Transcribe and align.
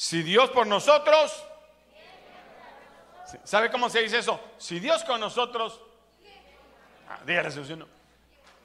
Si 0.00 0.22
Dios 0.22 0.48
por 0.50 0.64
nosotros, 0.64 1.44
¿sabe 3.42 3.68
cómo 3.68 3.90
se 3.90 4.00
dice 4.00 4.18
eso? 4.18 4.38
Si 4.56 4.78
Dios 4.78 5.02
con 5.02 5.18
nosotros, 5.18 5.80
ah, 7.08 7.18
dígale 7.26 7.50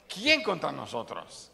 ¿quién 0.07 0.43
contra 0.43 0.71
nosotros? 0.71 1.49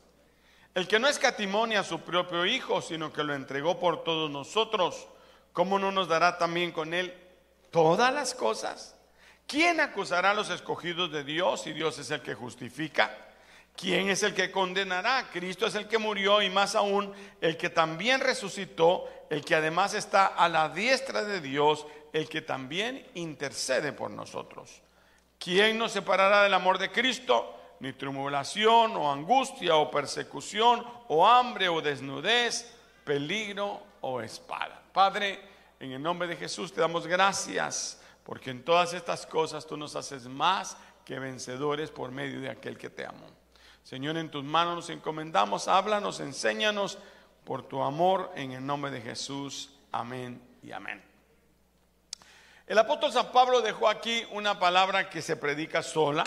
El 0.76 0.86
que 0.86 1.00
no 1.00 1.07
escatimonia 1.07 1.79
a 1.79 1.86
su 1.86 2.02
propio 2.02 2.46
Hijo, 2.46 2.81
sino 2.81 3.13
que 3.13 3.23
lo 3.23 3.34
entregó 3.34 3.79
por 3.79 4.04
todos 4.04 4.29
nosotros, 4.29 5.07
¿cómo 5.54 5.80
no 5.80 5.94
nos 5.94 6.10
dará 6.10 6.38
también 6.38 6.74
con 6.74 6.94
él 6.94 7.16
todas 7.72 8.14
las 8.14 8.36
cosas? 8.36 8.98
¿Quién 9.48 9.80
acusará 9.80 10.32
a 10.32 10.34
los 10.34 10.50
escogidos 10.50 11.10
de 11.10 11.24
Dios 11.24 11.62
si 11.62 11.72
Dios 11.72 11.98
es 12.00 12.12
el 12.12 12.22
que 12.22 12.36
justifica? 12.36 13.16
¿Quién 13.78 14.10
es 14.10 14.24
el 14.24 14.34
que 14.34 14.52
condenará? 14.52 15.30
Cristo 15.32 15.66
es 15.66 15.76
el 15.76 15.88
que 15.88 15.98
murió 15.98 16.41
y 16.41 16.50
más 16.50 16.76
aún 16.76 17.14
el 17.40 17.55
que 17.55 17.70
también 17.70 18.20
resucitó, 18.20 19.08
el 19.30 19.46
que 19.46 19.55
además 19.55 19.94
está 19.94 20.27
a 20.27 20.50
la 20.50 20.70
diestra 20.70 21.23
de 21.23 21.41
Dios, 21.41 21.86
el 22.14 22.28
que 22.28 22.42
también 22.42 23.06
intercede 23.14 23.94
por 23.94 24.12
nosotros. 24.12 24.82
¿Quién 25.38 25.78
nos 25.78 25.92
separará 25.92 26.44
del 26.44 26.54
amor 26.54 26.78
de 26.78 26.92
Cristo? 26.92 27.56
Ni 27.80 27.94
tribulación 27.94 28.98
o 28.98 29.12
angustia 29.12 29.76
o 29.76 29.90
persecución 29.90 30.86
o 31.08 31.26
hambre 31.26 31.70
o 31.70 31.82
desnudez, 31.82 32.76
peligro 33.06 33.82
o 34.02 34.22
espada. 34.22 34.82
Padre, 34.92 35.40
en 35.80 35.94
el 35.94 36.02
nombre 36.02 36.28
de 36.28 36.36
Jesús 36.36 36.73
te 36.73 36.82
damos 36.82 37.08
gracias 37.08 38.02
porque 38.23 38.52
en 38.52 38.64
todas 38.64 38.94
estas 38.94 39.26
cosas 39.26 39.66
tú 39.66 39.78
nos 39.78 39.96
haces 39.96 40.28
más 40.28 40.76
que 41.06 41.20
vencedores 41.20 41.90
por 41.90 42.12
medio 42.12 42.42
de 42.42 42.50
aquel 42.50 42.78
que 42.78 42.90
te 42.90 43.06
amó. 43.06 43.28
Señor, 43.84 44.18
en 44.18 44.30
tus 44.30 44.44
manos 44.44 44.76
nos 44.76 44.90
encomendamos, 44.90 45.68
háblanos, 45.68 46.20
enséñanos 46.20 47.00
por 47.49 47.63
tu 47.63 47.81
amor 47.81 48.31
en 48.35 48.52
el 48.52 48.63
nombre 48.63 48.91
de 48.91 49.02
Jesús. 49.02 49.71
Amén 49.91 50.39
y 50.62 50.71
amén. 50.71 51.03
El 52.67 52.77
apóstol 52.77 53.12
San 53.12 53.31
Pablo 53.31 53.62
dejó 53.62 53.89
aquí 53.89 54.23
una 54.33 54.59
palabra 54.59 55.09
que 55.09 55.23
se 55.23 55.36
predica 55.36 55.81
sola. 55.81 56.23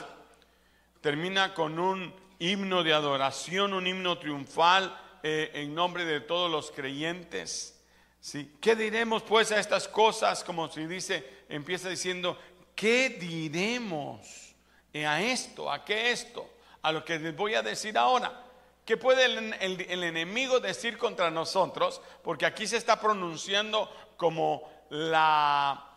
Termina 1.01 1.55
con 1.55 1.79
un 1.79 2.13
himno 2.41 2.83
de 2.83 2.93
adoración, 2.93 3.73
un 3.73 3.87
himno 3.87 4.19
triunfal 4.19 4.99
eh, 5.23 5.53
en 5.55 5.73
nombre 5.77 6.05
de 6.05 6.23
todos 6.23 6.51
los 6.51 6.73
creyentes. 6.73 7.81
¿Sí? 8.21 8.57
¿Qué 8.61 8.75
diremos 8.75 9.23
pues 9.23 9.53
a 9.53 9.61
estas 9.61 9.87
cosas? 9.87 10.43
Como 10.43 10.73
si 10.73 10.87
dice, 10.87 11.45
empieza 11.49 11.89
diciendo, 11.89 12.37
¿qué 12.75 13.11
diremos 13.11 14.57
a 14.93 15.23
esto? 15.23 15.71
¿A 15.71 15.85
qué 15.85 16.11
esto? 16.11 16.53
a 16.83 16.91
lo 16.91 17.05
que 17.05 17.19
les 17.19 17.35
voy 17.35 17.55
a 17.55 17.63
decir 17.63 17.97
ahora. 17.97 18.45
¿Qué 18.85 18.97
puede 18.97 19.27
el, 19.27 20.03
enemigo 20.03 20.59
decir 20.59 20.99
contra 20.99 21.31
nosotros? 21.31 22.01
Porque 22.23 22.47
aquí 22.47 22.67
se 22.67 22.77
está 22.77 23.01
pronunciando 23.01 23.89
como 24.17 24.69
la 24.91 25.89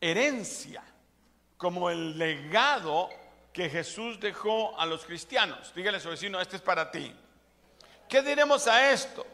herencia, 0.00 0.84
como 1.56 1.90
el 1.90 2.16
legado 2.16 3.10
que 3.52 3.68
Jesús 3.68 4.20
dejó 4.20 4.78
a 4.78 4.86
los 4.86 5.04
cristianos. 5.04 5.74
Dígale 5.74 5.96
a 5.96 6.00
su 6.00 6.08
vecino, 6.08 6.40
este 6.40 6.56
es 6.56 6.62
para 6.62 6.90
ti. 6.90 7.12
¿Qué 8.08 8.22
diremos 8.22 8.68
a 8.68 8.92
esto? 8.92 9.26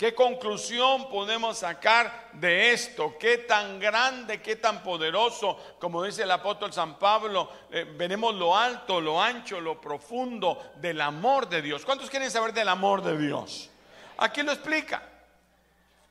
¿Qué 0.00 0.14
conclusión 0.14 1.10
podemos 1.10 1.58
sacar 1.58 2.30
de 2.32 2.72
esto? 2.72 3.18
¿Qué 3.18 3.36
tan 3.36 3.78
grande, 3.78 4.40
qué 4.40 4.56
tan 4.56 4.82
poderoso? 4.82 5.58
Como 5.78 6.02
dice 6.02 6.22
el 6.22 6.30
apóstol 6.30 6.72
San 6.72 6.98
Pablo, 6.98 7.50
eh, 7.70 7.84
veremos 7.98 8.34
lo 8.34 8.56
alto, 8.56 8.98
lo 8.98 9.20
ancho, 9.20 9.60
lo 9.60 9.78
profundo 9.78 10.72
del 10.76 11.02
amor 11.02 11.50
de 11.50 11.60
Dios. 11.60 11.84
¿Cuántos 11.84 12.08
quieren 12.08 12.30
saber 12.30 12.54
del 12.54 12.70
amor 12.70 13.02
de 13.02 13.18
Dios? 13.18 13.68
Aquí 14.16 14.42
lo 14.42 14.52
explica. 14.52 15.02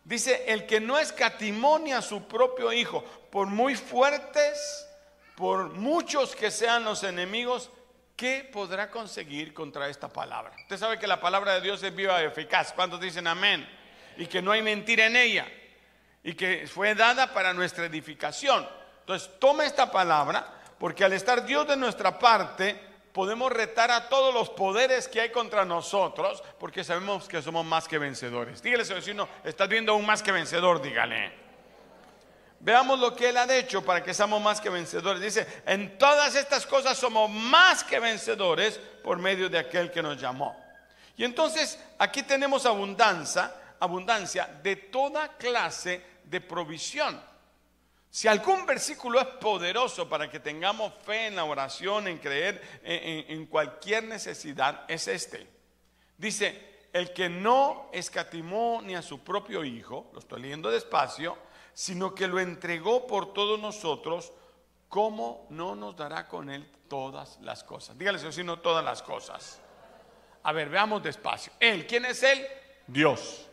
Dice, 0.04 0.44
el 0.46 0.68
que 0.68 0.80
no 0.80 1.00
escatimonia 1.00 1.98
a 1.98 2.04
su 2.04 2.28
propio 2.28 2.72
hijo, 2.72 3.04
por 3.32 3.48
muy 3.48 3.76
fuertes, 3.76 4.88
por 5.36 5.70
muchos 5.70 6.36
que 6.36 6.52
sean 6.52 6.84
los 6.84 7.04
enemigos, 7.04 7.72
¿qué 8.16 8.48
podrá 8.54 8.92
conseguir 8.92 9.52
contra 9.52 9.90
esta 9.90 10.10
palabra? 10.10 10.54
Usted 10.62 10.78
sabe 10.78 11.00
que 11.00 11.08
la 11.08 11.20
palabra 11.20 11.56
de 11.56 11.62
Dios 11.62 11.82
es 11.82 11.96
viva 11.96 12.22
y 12.22 12.28
eficaz. 12.28 12.72
¿Cuántos 12.72 13.02
dicen 13.02 13.26
amén? 13.26 13.79
Y 14.20 14.28
que 14.28 14.42
no 14.42 14.52
hay 14.52 14.62
mentira 14.62 15.06
en 15.06 15.16
ella 15.16 15.48
y 16.24 16.34
que 16.34 16.68
fue 16.68 16.94
dada 16.94 17.34
para 17.34 17.54
nuestra 17.54 17.86
edificación. 17.86 18.68
Entonces, 19.00 19.32
toma 19.40 19.66
esta 19.66 19.90
palabra 19.90 20.46
porque 20.78 21.06
al 21.06 21.14
estar 21.14 21.46
Dios 21.46 21.66
de 21.68 21.78
nuestra 21.78 22.20
parte, 22.20 22.78
podemos 23.14 23.50
retar 23.50 23.90
a 23.92 24.10
todos 24.10 24.34
los 24.34 24.50
poderes 24.50 25.08
que 25.08 25.22
hay 25.22 25.32
contra 25.32 25.64
nosotros 25.64 26.44
porque 26.60 26.84
sabemos 26.84 27.30
que 27.30 27.42
somos 27.42 27.66
más 27.66 27.88
que 27.88 27.98
vencedores. 27.98 28.62
Dígale 28.62 28.84
a 28.84 28.86
su 28.86 28.94
vecino, 28.94 29.28
estás 29.46 29.70
viendo 29.70 29.96
un 29.96 30.06
más 30.06 30.22
que 30.22 30.34
vencedor, 30.34 30.82
dígale. 30.82 31.32
Veamos 32.60 33.00
lo 33.00 33.16
que 33.16 33.30
Él 33.30 33.38
ha 33.38 33.56
hecho 33.56 33.86
para 33.86 34.04
que 34.04 34.14
seamos 34.14 34.42
más 34.42 34.60
que 34.60 34.70
vencedores. 34.70 35.22
Dice, 35.22 35.48
en 35.66 35.98
todas 35.98 36.36
estas 36.36 36.66
cosas 36.66 36.98
somos 36.98 37.30
más 37.30 37.86
que 37.86 38.02
vencedores 38.02 38.78
por 39.02 39.18
medio 39.18 39.50
de 39.50 39.60
aquel 39.60 39.90
que 39.92 40.04
nos 40.04 40.20
llamó. 40.20 40.62
Y 41.16 41.24
entonces 41.24 41.80
aquí 41.98 42.24
tenemos 42.24 42.66
abundancia, 42.66 43.54
abundancia 43.80 44.60
de 44.62 44.76
toda 44.76 45.38
clase 45.38 46.04
de 46.24 46.42
provisión. 46.42 47.20
Si 48.12 48.28
algún 48.28 48.66
versículo 48.66 49.20
es 49.20 49.28
poderoso 49.28 50.10
para 50.10 50.30
que 50.30 50.40
tengamos 50.40 50.94
fe 51.04 51.28
en 51.28 51.36
la 51.36 51.44
oración, 51.44 52.08
en 52.08 52.18
creer 52.18 52.82
en, 52.84 53.46
cualquier 53.46 54.04
necesidad, 54.04 54.86
es 54.88 55.08
este. 55.08 55.48
Dice, 56.18 56.88
el 56.92 57.14
que 57.14 57.30
no 57.30 57.90
escatimó 57.94 58.82
ni 58.84 58.96
a 58.96 59.04
su 59.04 59.20
propio 59.20 59.64
Hijo, 59.64 60.10
lo 60.12 60.20
estoy 60.20 60.42
leyendo 60.42 60.72
despacio, 60.72 61.38
sino 61.74 62.16
que 62.16 62.28
lo 62.28 62.40
entregó 62.40 63.06
por 63.06 63.32
todos 63.32 63.60
nosotros, 63.60 64.34
¿cómo 64.88 65.46
no 65.52 65.76
nos 65.76 65.96
dará 65.96 66.28
con 66.28 66.50
él 66.50 66.68
todas 66.88 67.38
las 67.42 67.64
cosas? 67.64 67.96
Dígale, 67.96 68.32
si 68.32 68.44
no 68.44 68.60
todas 68.60 68.84
las 68.84 69.04
cosas. 69.04 69.62
A 70.42 70.52
ver, 70.52 70.70
veamos 70.70 71.04
despacio. 71.04 71.54
Él, 71.60 71.86
¿quién 71.86 72.06
es 72.06 72.24
él? 72.24 72.44
Dios 72.88 73.49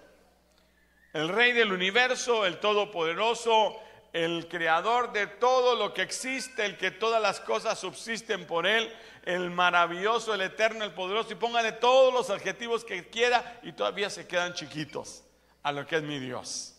el 1.16 1.30
rey 1.30 1.52
del 1.52 1.72
universo, 1.72 2.44
el 2.44 2.60
todopoderoso, 2.60 3.80
el 4.12 4.48
creador 4.48 5.12
de 5.12 5.26
todo 5.26 5.74
lo 5.74 5.94
que 5.94 6.02
existe, 6.02 6.66
el 6.66 6.76
que 6.76 6.90
todas 6.90 7.22
las 7.22 7.40
cosas 7.40 7.78
subsisten 7.78 8.46
por 8.46 8.66
él, 8.66 8.94
el 9.24 9.50
maravilloso, 9.50 10.34
el 10.34 10.42
eterno, 10.42 10.84
el 10.84 10.92
poderoso, 10.92 11.32
y 11.32 11.36
póngale 11.36 11.72
todos 11.72 12.12
los 12.12 12.28
adjetivos 12.28 12.84
que 12.84 13.08
quiera 13.08 13.60
y 13.62 13.72
todavía 13.72 14.10
se 14.10 14.26
quedan 14.26 14.52
chiquitos 14.52 15.24
a 15.62 15.72
lo 15.72 15.86
que 15.86 15.96
es 15.96 16.02
mi 16.02 16.18
Dios. 16.18 16.76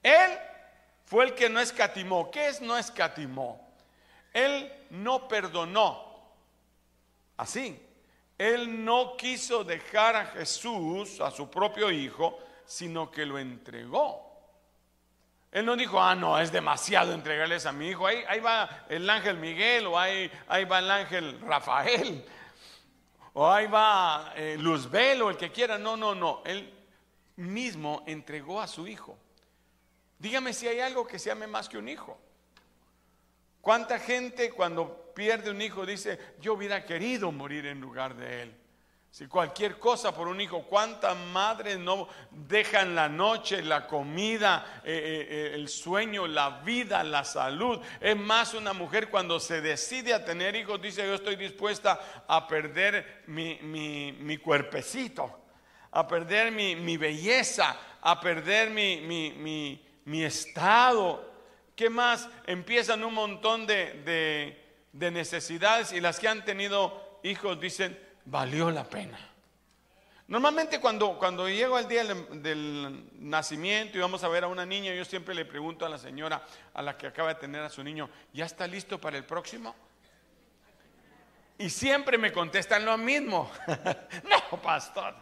Él 0.00 0.30
fue 1.04 1.24
el 1.24 1.34
que 1.34 1.50
no 1.50 1.58
escatimó. 1.58 2.30
¿Qué 2.30 2.46
es 2.46 2.60
no 2.60 2.78
escatimó? 2.78 3.68
Él 4.32 4.72
no 4.90 5.26
perdonó. 5.26 6.22
Así. 7.36 7.84
Él 8.38 8.84
no 8.84 9.16
quiso 9.16 9.64
dejar 9.64 10.14
a 10.14 10.26
Jesús, 10.26 11.20
a 11.20 11.32
su 11.32 11.50
propio 11.50 11.90
hijo, 11.90 12.38
sino 12.66 13.10
que 13.10 13.26
lo 13.26 13.38
entregó. 13.38 14.32
Él 15.52 15.66
no 15.66 15.76
dijo, 15.76 16.00
ah, 16.00 16.14
no, 16.14 16.38
es 16.38 16.50
demasiado 16.50 17.12
entregarles 17.12 17.66
a 17.66 17.72
mi 17.72 17.88
hijo. 17.88 18.06
Ahí, 18.06 18.24
ahí 18.26 18.40
va 18.40 18.86
el 18.88 19.08
ángel 19.08 19.36
Miguel, 19.36 19.86
o 19.86 19.98
ahí, 19.98 20.30
ahí 20.48 20.64
va 20.64 20.78
el 20.78 20.90
ángel 20.90 21.38
Rafael, 21.42 22.24
o 23.34 23.50
ahí 23.50 23.66
va 23.66 24.32
eh, 24.34 24.56
Luzbel, 24.58 25.20
o 25.20 25.30
el 25.30 25.36
que 25.36 25.52
quiera. 25.52 25.76
No, 25.76 25.96
no, 25.96 26.14
no. 26.14 26.42
Él 26.46 26.72
mismo 27.36 28.02
entregó 28.06 28.62
a 28.62 28.66
su 28.66 28.86
hijo. 28.86 29.18
Dígame 30.18 30.54
si 30.54 30.68
hay 30.68 30.80
algo 30.80 31.06
que 31.06 31.18
se 31.18 31.30
ame 31.30 31.46
más 31.46 31.68
que 31.68 31.76
un 31.76 31.88
hijo. 31.88 32.18
¿Cuánta 33.60 33.98
gente 33.98 34.50
cuando 34.52 35.12
pierde 35.14 35.50
un 35.50 35.60
hijo 35.60 35.84
dice, 35.84 36.18
yo 36.40 36.54
hubiera 36.54 36.84
querido 36.84 37.30
morir 37.30 37.66
en 37.66 37.80
lugar 37.80 38.16
de 38.16 38.42
él? 38.42 38.61
Si 39.12 39.26
cualquier 39.26 39.78
cosa 39.78 40.14
por 40.14 40.26
un 40.26 40.40
hijo, 40.40 40.62
¿cuántas 40.62 41.14
madres 41.14 41.78
no 41.78 42.08
dejan 42.30 42.94
la 42.94 43.10
noche, 43.10 43.60
la 43.60 43.86
comida, 43.86 44.80
eh, 44.86 44.90
eh, 44.90 45.26
eh, 45.28 45.50
el 45.54 45.68
sueño, 45.68 46.26
la 46.26 46.62
vida, 46.64 47.04
la 47.04 47.22
salud? 47.22 47.78
Es 48.00 48.16
más, 48.16 48.54
una 48.54 48.72
mujer 48.72 49.10
cuando 49.10 49.38
se 49.38 49.60
decide 49.60 50.14
a 50.14 50.24
tener 50.24 50.56
hijos 50.56 50.80
dice, 50.80 51.06
yo 51.06 51.12
estoy 51.12 51.36
dispuesta 51.36 52.24
a 52.26 52.48
perder 52.48 53.24
mi, 53.26 54.38
cuerpecito, 54.38 55.40
a 55.90 56.08
perder 56.08 56.50
mi, 56.50 56.96
belleza, 56.96 57.76
a 58.00 58.18
perder 58.18 58.70
mi, 58.70 60.24
estado. 60.24 61.30
¿Qué 61.76 61.90
más? 61.90 62.30
Empiezan 62.46 63.04
un 63.04 63.12
montón 63.12 63.66
de, 63.66 64.58
de 64.90 65.10
necesidades 65.10 65.92
y 65.92 66.00
las 66.00 66.18
que 66.18 66.28
han 66.28 66.46
tenido 66.46 67.20
hijos 67.22 67.60
dicen, 67.60 68.10
valió 68.24 68.70
la 68.70 68.84
pena. 68.84 69.18
Normalmente 70.28 70.80
cuando, 70.80 71.18
cuando 71.18 71.48
llego 71.48 71.76
al 71.76 71.86
día 71.86 72.04
del, 72.04 73.10
nacimiento 73.20 73.98
y 73.98 74.00
vamos 74.00 74.24
a 74.24 74.28
ver 74.28 74.44
a 74.44 74.46
una 74.46 74.64
niña, 74.64 74.94
yo 74.94 75.04
siempre 75.04 75.34
le 75.34 75.44
pregunto 75.44 75.84
a 75.84 75.88
la 75.88 75.98
señora 75.98 76.42
a 76.72 76.80
la 76.80 76.96
que 76.96 77.06
acaba 77.06 77.28
de 77.28 77.34
tener 77.34 77.62
a 77.62 77.68
su 77.68 77.82
niño, 77.84 78.08
¿ya 78.32 78.46
está 78.46 78.66
listo 78.66 78.98
para 78.98 79.18
el 79.18 79.24
próximo? 79.24 79.74
Y 81.58 81.68
siempre 81.68 82.16
me 82.16 82.32
contestan 82.32 82.84
lo 82.84 82.96
mismo. 82.96 83.50
no, 84.50 84.62
pastor. 84.62 85.14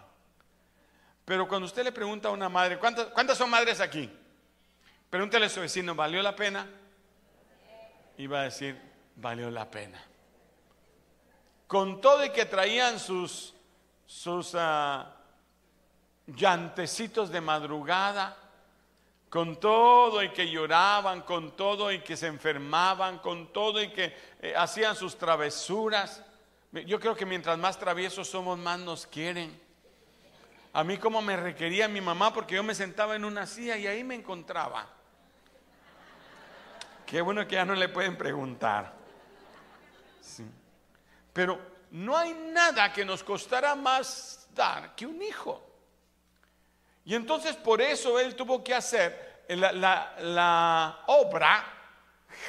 Pero 1.24 1.48
cuando 1.48 1.66
usted 1.66 1.84
le 1.84 1.92
pregunta 1.92 2.28
a 2.28 2.30
una 2.30 2.48
madre, 2.48 2.78
¿cuántas, 2.78 3.06
¿cuántas 3.06 3.36
son 3.36 3.50
madres 3.50 3.80
aquí? 3.80 4.08
Pregúntale 5.10 5.46
a 5.46 5.48
su 5.48 5.60
vecino, 5.60 5.94
¿valió 5.94 6.22
la 6.22 6.36
pena? 6.36 6.68
Iba 8.16 8.42
a 8.42 8.44
decir, 8.44 8.80
valió 9.16 9.50
la 9.50 9.68
pena. 9.68 10.00
Con 11.70 12.00
todo 12.00 12.24
y 12.24 12.30
que 12.30 12.46
traían 12.46 12.98
sus, 12.98 13.54
sus 14.04 14.56
ah, 14.56 15.14
llantecitos 16.26 17.30
de 17.30 17.40
madrugada, 17.40 18.36
con 19.28 19.60
todo 19.60 20.20
y 20.20 20.30
que 20.30 20.50
lloraban, 20.50 21.20
con 21.20 21.54
todo 21.54 21.92
y 21.92 22.00
que 22.00 22.16
se 22.16 22.26
enfermaban, 22.26 23.20
con 23.20 23.52
todo 23.52 23.80
y 23.80 23.92
que 23.92 24.12
eh, 24.42 24.52
hacían 24.56 24.96
sus 24.96 25.16
travesuras. 25.16 26.24
Yo 26.72 26.98
creo 26.98 27.14
que 27.14 27.24
mientras 27.24 27.56
más 27.56 27.78
traviesos 27.78 28.28
somos, 28.28 28.58
más 28.58 28.80
nos 28.80 29.06
quieren. 29.06 29.56
A 30.72 30.82
mí 30.82 30.98
como 30.98 31.22
me 31.22 31.36
requería 31.36 31.86
mi 31.86 32.00
mamá 32.00 32.34
porque 32.34 32.56
yo 32.56 32.64
me 32.64 32.74
sentaba 32.74 33.14
en 33.14 33.24
una 33.24 33.46
silla 33.46 33.76
y 33.76 33.86
ahí 33.86 34.02
me 34.02 34.16
encontraba. 34.16 34.88
Qué 37.06 37.20
bueno 37.20 37.46
que 37.46 37.54
ya 37.54 37.64
no 37.64 37.76
le 37.76 37.88
pueden 37.88 38.18
preguntar. 38.18 38.92
Pero 41.32 41.58
no 41.92 42.16
hay 42.16 42.32
nada 42.32 42.92
que 42.92 43.04
nos 43.04 43.22
costara 43.22 43.74
más 43.74 44.48
dar 44.54 44.94
que 44.94 45.06
un 45.06 45.22
hijo. 45.22 45.66
Y 47.04 47.14
entonces 47.14 47.56
por 47.56 47.80
eso 47.80 48.18
él 48.20 48.36
tuvo 48.36 48.62
que 48.62 48.74
hacer 48.74 49.44
la, 49.48 51.02
obra 51.06 51.76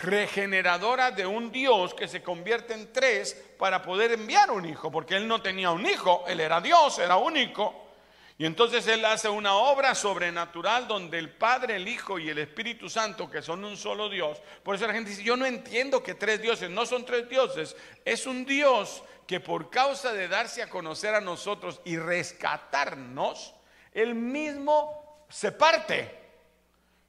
regeneradora 0.03 1.11
de 1.11 1.25
un 1.25 1.51
Dios 1.51 1.93
que 1.93 2.07
se 2.07 2.21
convierte 2.21 2.73
en 2.73 2.93
tres 2.93 3.33
para 3.57 3.81
poder 3.81 4.11
enviar 4.11 4.51
un 4.51 4.65
hijo, 4.65 4.91
porque 4.91 5.15
él 5.15 5.27
no 5.27 5.41
tenía 5.41 5.71
un 5.71 5.85
hijo, 5.85 6.23
él 6.27 6.39
era 6.39 6.61
Dios, 6.61 6.99
era 6.99 7.17
único. 7.17 7.90
Y 8.37 8.45
entonces 8.45 8.87
Él 8.87 9.05
hace 9.05 9.29
una 9.29 9.55
obra 9.55 9.93
sobrenatural 9.93 10.87
donde 10.87 11.19
el 11.19 11.29
Padre, 11.29 11.75
el 11.75 11.87
Hijo 11.87 12.17
y 12.17 12.29
el 12.29 12.37
Espíritu 12.37 12.89
Santo, 12.89 13.29
que 13.29 13.41
son 13.41 13.63
un 13.63 13.77
solo 13.77 14.09
Dios, 14.09 14.41
por 14.63 14.75
eso 14.75 14.87
la 14.87 14.93
gente 14.93 15.11
dice, 15.11 15.23
yo 15.23 15.37
no 15.37 15.45
entiendo 15.45 16.01
que 16.01 16.15
tres 16.15 16.41
dioses, 16.41 16.69
no 16.69 16.85
son 16.85 17.05
tres 17.05 17.29
dioses, 17.29 17.75
es 18.05 18.25
un 18.25 18.45
Dios 18.45 19.03
que 19.27 19.39
por 19.39 19.69
causa 19.69 20.13
de 20.13 20.27
darse 20.27 20.61
a 20.61 20.69
conocer 20.69 21.15
a 21.15 21.21
nosotros 21.21 21.81
y 21.85 21.97
rescatarnos, 21.97 23.53
él 23.93 24.15
mismo 24.15 25.25
se 25.29 25.51
parte. 25.51 26.20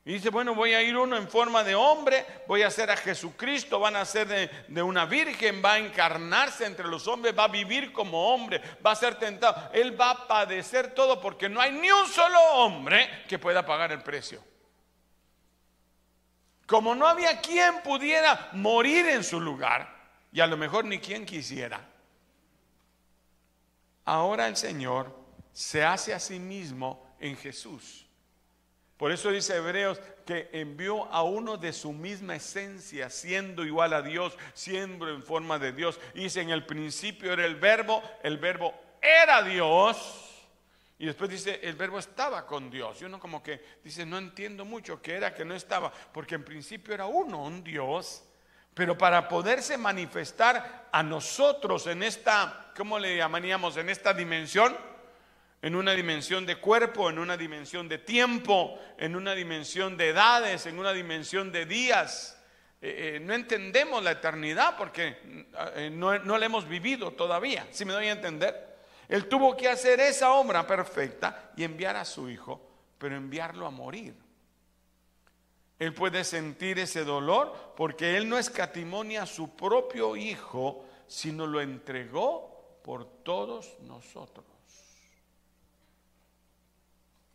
Y 0.05 0.15
dice, 0.15 0.31
bueno, 0.31 0.55
voy 0.57 0.75
a 0.75 0.83
ir 0.83 0.97
uno 0.97 1.17
en 1.17 1.29
forma 1.29 1.63
de 1.63 1.77
hombre, 1.77 2.27
voy 2.49 2.63
a 2.63 2.71
ser 2.71 2.91
a 2.91 2.97
Jesucristo, 2.97 3.79
van 3.79 3.95
a 3.95 4.05
ser 4.05 4.27
de, 4.69 4.83
una 4.83 5.05
virgen, 5.05 5.63
va 5.65 5.75
a 5.75 5.79
encarnarse 5.79 6.67
entre 6.67 6.89
los 6.89 7.07
hombres, 7.07 7.39
va 7.39 7.45
a 7.45 7.49
vivir 7.49 7.93
como 7.93 8.35
hombre, 8.35 8.61
va 8.85 8.91
a 8.91 8.97
ser 8.97 9.15
tentado. 9.15 9.71
Él 9.73 9.99
va 10.01 10.11
a 10.11 10.27
padecer 10.27 10.93
todo 10.93 11.21
porque 11.21 11.49
no 11.49 11.61
hay 11.61 11.71
ni 11.71 11.89
un 11.89 12.09
solo 12.09 12.37
hombre 12.55 13.09
que 13.29 13.39
pueda 13.39 13.65
pagar 13.65 13.93
el 13.93 14.03
precio. 14.03 14.43
Como 16.67 16.97
no 16.97 17.07
había 17.07 17.41
quien 17.41 17.83
pudiera 17.83 18.49
morir 18.55 19.07
en 19.07 19.23
su 19.23 19.41
lugar, 19.41 20.03
y 20.33 20.41
a 20.41 20.49
lo 20.49 20.57
mejor 20.57 20.85
ni 20.85 20.99
quien 20.99 21.25
quisiera. 21.25 21.81
Ahora 24.05 24.49
el 24.49 24.57
Señor 24.57 25.17
se 25.53 25.85
hace 25.85 26.13
a 26.13 26.19
sí 26.19 26.41
mismo 26.41 27.15
en 27.21 27.37
Jesús. 27.37 28.07
Por 29.03 29.11
eso 29.11 29.33
dice 29.33 29.57
Hebreos 29.57 30.01
que 30.25 30.49
envió 30.53 31.07
a 31.07 31.25
uno 31.25 31.57
de 31.57 31.73
su 31.73 31.93
misma 31.93 32.37
esencia, 32.37 33.11
siendo 33.11 33.65
igual 33.65 33.95
a 33.95 34.01
Dios, 34.01 34.39
siendo 34.55 35.09
en 35.09 35.25
forma 35.25 35.59
de 35.59 35.73
Dios. 35.73 35.99
dice, 36.15 36.41
en 36.41 36.51
el 36.51 36.65
principio 36.65 37.33
era 37.33 37.45
el 37.45 37.57
verbo, 37.57 38.01
el 38.23 38.39
verbo 38.39 38.73
era 39.03 39.43
Dios. 39.43 40.47
Y 41.01 41.07
después 41.07 41.29
dice, 41.29 41.59
el 41.65 41.75
verbo 41.75 41.99
estaba 41.99 42.47
con 42.47 42.71
Dios. 42.71 43.03
Y 43.03 43.07
uno 43.07 43.19
como 43.19 43.43
que 43.43 43.81
dice, 43.83 44.07
no 44.07 44.19
entiendo 44.19 44.65
mucho 44.65 45.03
qué 45.03 45.17
era, 45.17 45.35
que 45.35 45.45
no 45.45 45.57
estaba, 45.57 45.93
porque 46.13 46.37
en 46.37 46.45
principio 46.45 46.95
era 46.95 47.07
uno, 47.07 47.43
un 47.43 47.65
Dios. 47.65 48.23
Pero 48.73 48.97
para 48.97 49.27
poderse 49.27 49.77
manifestar 49.77 50.91
a 50.93 51.03
nosotros 51.03 51.89
en 51.89 52.05
esta, 52.05 52.71
¿cómo 52.77 53.01
le 53.01 53.17
llamaríamos? 53.17 53.77
En 53.79 53.89
esta 53.89 54.15
dimensión, 54.15 54.77
en 55.63 55.77
una 55.77 55.93
dimensión 55.93 56.45
de 56.45 56.57
cuerpo, 56.57 57.09
en 57.09 57.21
una 57.21 57.37
dimensión 57.37 57.89
de 57.89 57.99
tiempo, 57.99 58.79
en 58.99 59.15
una 59.15 59.33
dimensión 59.33 59.97
de 59.97 60.09
edades, 60.09 60.67
en 60.67 60.77
una 60.77 60.93
dimensión 60.93 61.53
de 61.53 61.67
días. 61.67 62.37
Eh, 62.81 63.15
eh, 63.15 63.21
no 63.21 63.33
entendemos 63.33 64.03
la 64.03 64.11
eternidad 64.11 64.77
porque 64.77 65.47
eh, 65.77 65.89
no, 65.93 66.19
la 66.19 66.45
hemos 66.45 66.69
vivido 66.69 67.13
todavía, 67.13 67.65
si 67.71 67.85
me 67.85 67.93
doy 67.93 68.09
a 68.09 68.13
entender. 68.13 68.73
Él 69.09 69.29
tuvo 69.29 69.57
que 69.57 69.69
hacer 69.69 70.01
esa 70.01 70.33
obra 70.33 70.67
perfecta 70.67 71.53
y 71.57 71.63
enviar 71.63 71.95
a 71.95 72.05
su 72.05 72.29
hijo, 72.29 72.69
pero 72.99 73.15
enviarlo 73.15 73.65
a 73.65 73.71
morir. 73.71 74.17
Él 75.79 75.95
puede 75.95 76.25
sentir 76.25 76.81
ese 76.81 77.05
dolor 77.05 77.75
porque 77.77 78.17
él 78.17 78.29
no 78.29 78.37
escatimonia 78.37 79.23
a 79.23 79.27
su 79.27 79.55
propio 79.55 80.17
hijo, 80.17 80.85
sino 81.07 81.47
lo 81.47 81.61
entregó 81.61 82.81
por 82.83 83.05
todos 83.23 83.77
nosotros. 83.83 84.52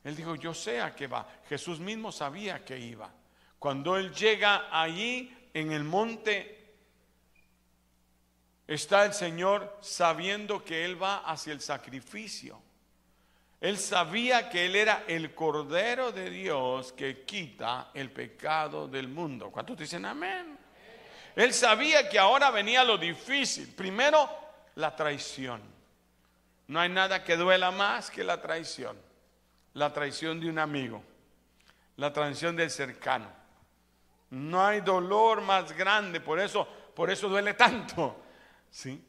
Él 0.08 0.16
dijo, 0.16 0.36
yo 0.36 0.54
sé 0.54 0.80
a 0.80 0.96
qué 0.96 1.06
va. 1.06 1.28
Jesús 1.50 1.82
mismo 1.82 2.14
sabía 2.14 2.64
que 2.64 2.80
iba. 2.80 3.12
Cuando 3.60 3.98
él 3.98 4.14
llega 4.14 4.70
allí 4.72 5.36
en 5.54 5.74
el 5.74 5.84
monte, 5.84 6.76
está 8.66 9.04
el 9.04 9.14
Señor 9.14 9.80
sabiendo 9.82 10.64
que 10.64 10.86
él 10.86 11.04
va 11.04 11.30
hacia 11.30 11.52
el 11.52 11.60
sacrificio. 11.60 12.58
Él 13.60 13.78
sabía 13.78 14.50
que 14.50 14.68
él 14.68 14.78
era 14.78 15.04
el 15.10 15.36
Cordero 15.36 16.14
de 16.14 16.30
Dios 16.30 16.94
que 16.94 17.26
quita 17.26 17.92
el 17.94 18.10
pecado 18.10 18.88
del 18.88 19.10
mundo. 19.10 19.52
¿Cuántos 19.52 19.78
dicen 19.78 20.06
amén? 20.06 20.58
Él 21.36 21.54
sabía 21.54 22.08
que 22.08 22.18
ahora 22.18 22.50
venía 22.50 22.86
lo 22.86 22.98
difícil. 22.98 23.76
Primero, 23.76 24.30
la 24.76 24.96
traición. 24.96 25.62
No 26.68 26.80
hay 26.80 26.88
nada 26.88 27.26
que 27.26 27.36
duela 27.36 27.72
más 27.72 28.10
que 28.10 28.24
la 28.24 28.42
traición 28.42 29.06
la 29.78 29.94
traición 29.94 30.40
de 30.40 30.50
un 30.50 30.58
amigo, 30.58 31.04
la 31.98 32.12
traición 32.12 32.56
del 32.56 32.72
cercano. 32.72 33.32
No 34.32 34.66
hay 34.66 34.82
dolor 34.82 35.42
más 35.42 35.72
grande, 35.72 36.20
por 36.20 36.40
eso, 36.40 36.68
por 36.96 37.12
eso 37.12 37.30
duele 37.30 37.54
tanto. 37.54 38.24
¿sí? 38.72 39.04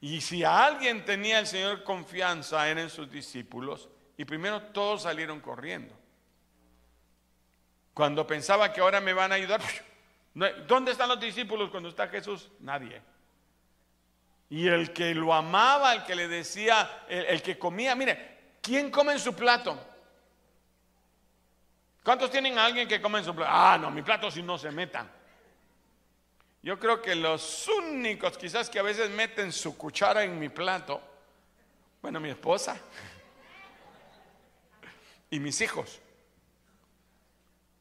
Y 0.00 0.20
si 0.20 0.42
a 0.42 0.64
alguien 0.64 1.04
tenía 1.04 1.38
el 1.38 1.46
Señor 1.46 1.84
confianza, 1.84 2.68
eran 2.68 2.90
sus 2.90 3.08
discípulos, 3.08 3.88
y 4.16 4.24
primero 4.24 4.60
todos 4.60 5.02
salieron 5.02 5.40
corriendo. 5.40 5.96
Cuando 7.94 8.26
pensaba 8.26 8.72
que 8.72 8.80
ahora 8.80 9.00
me 9.00 9.12
van 9.12 9.30
a 9.30 9.36
ayudar, 9.36 9.60
¿dónde 10.66 10.90
están 10.90 11.08
los 11.08 11.20
discípulos 11.20 11.70
cuando 11.70 11.90
está 11.90 12.08
Jesús? 12.08 12.50
Nadie. 12.58 13.00
Y 14.50 14.66
el 14.66 14.92
que 14.92 15.14
lo 15.14 15.32
amaba, 15.32 15.94
el 15.94 16.02
que 16.02 16.16
le 16.16 16.26
decía, 16.26 17.04
el, 17.08 17.24
el 17.26 17.42
que 17.42 17.56
comía, 17.56 17.94
mire, 17.94 18.35
¿Quién 18.66 18.90
come 18.90 19.12
en 19.12 19.20
su 19.20 19.32
plato? 19.32 19.78
¿Cuántos 22.02 22.28
tienen 22.32 22.58
a 22.58 22.64
alguien 22.64 22.88
que 22.88 23.00
come 23.00 23.20
en 23.20 23.24
su 23.24 23.32
plato? 23.32 23.52
Ah, 23.54 23.78
no, 23.80 23.92
mi 23.92 24.02
plato 24.02 24.28
si 24.28 24.42
no 24.42 24.58
se 24.58 24.72
metan. 24.72 25.08
Yo 26.62 26.76
creo 26.76 27.00
que 27.00 27.14
los 27.14 27.68
únicos 27.68 28.36
quizás 28.36 28.68
que 28.68 28.80
a 28.80 28.82
veces 28.82 29.08
meten 29.10 29.52
su 29.52 29.78
cuchara 29.78 30.24
en 30.24 30.36
mi 30.36 30.48
plato, 30.48 31.00
bueno, 32.02 32.18
mi 32.18 32.30
esposa 32.30 32.76
y 35.30 35.38
mis 35.38 35.60
hijos. 35.60 36.00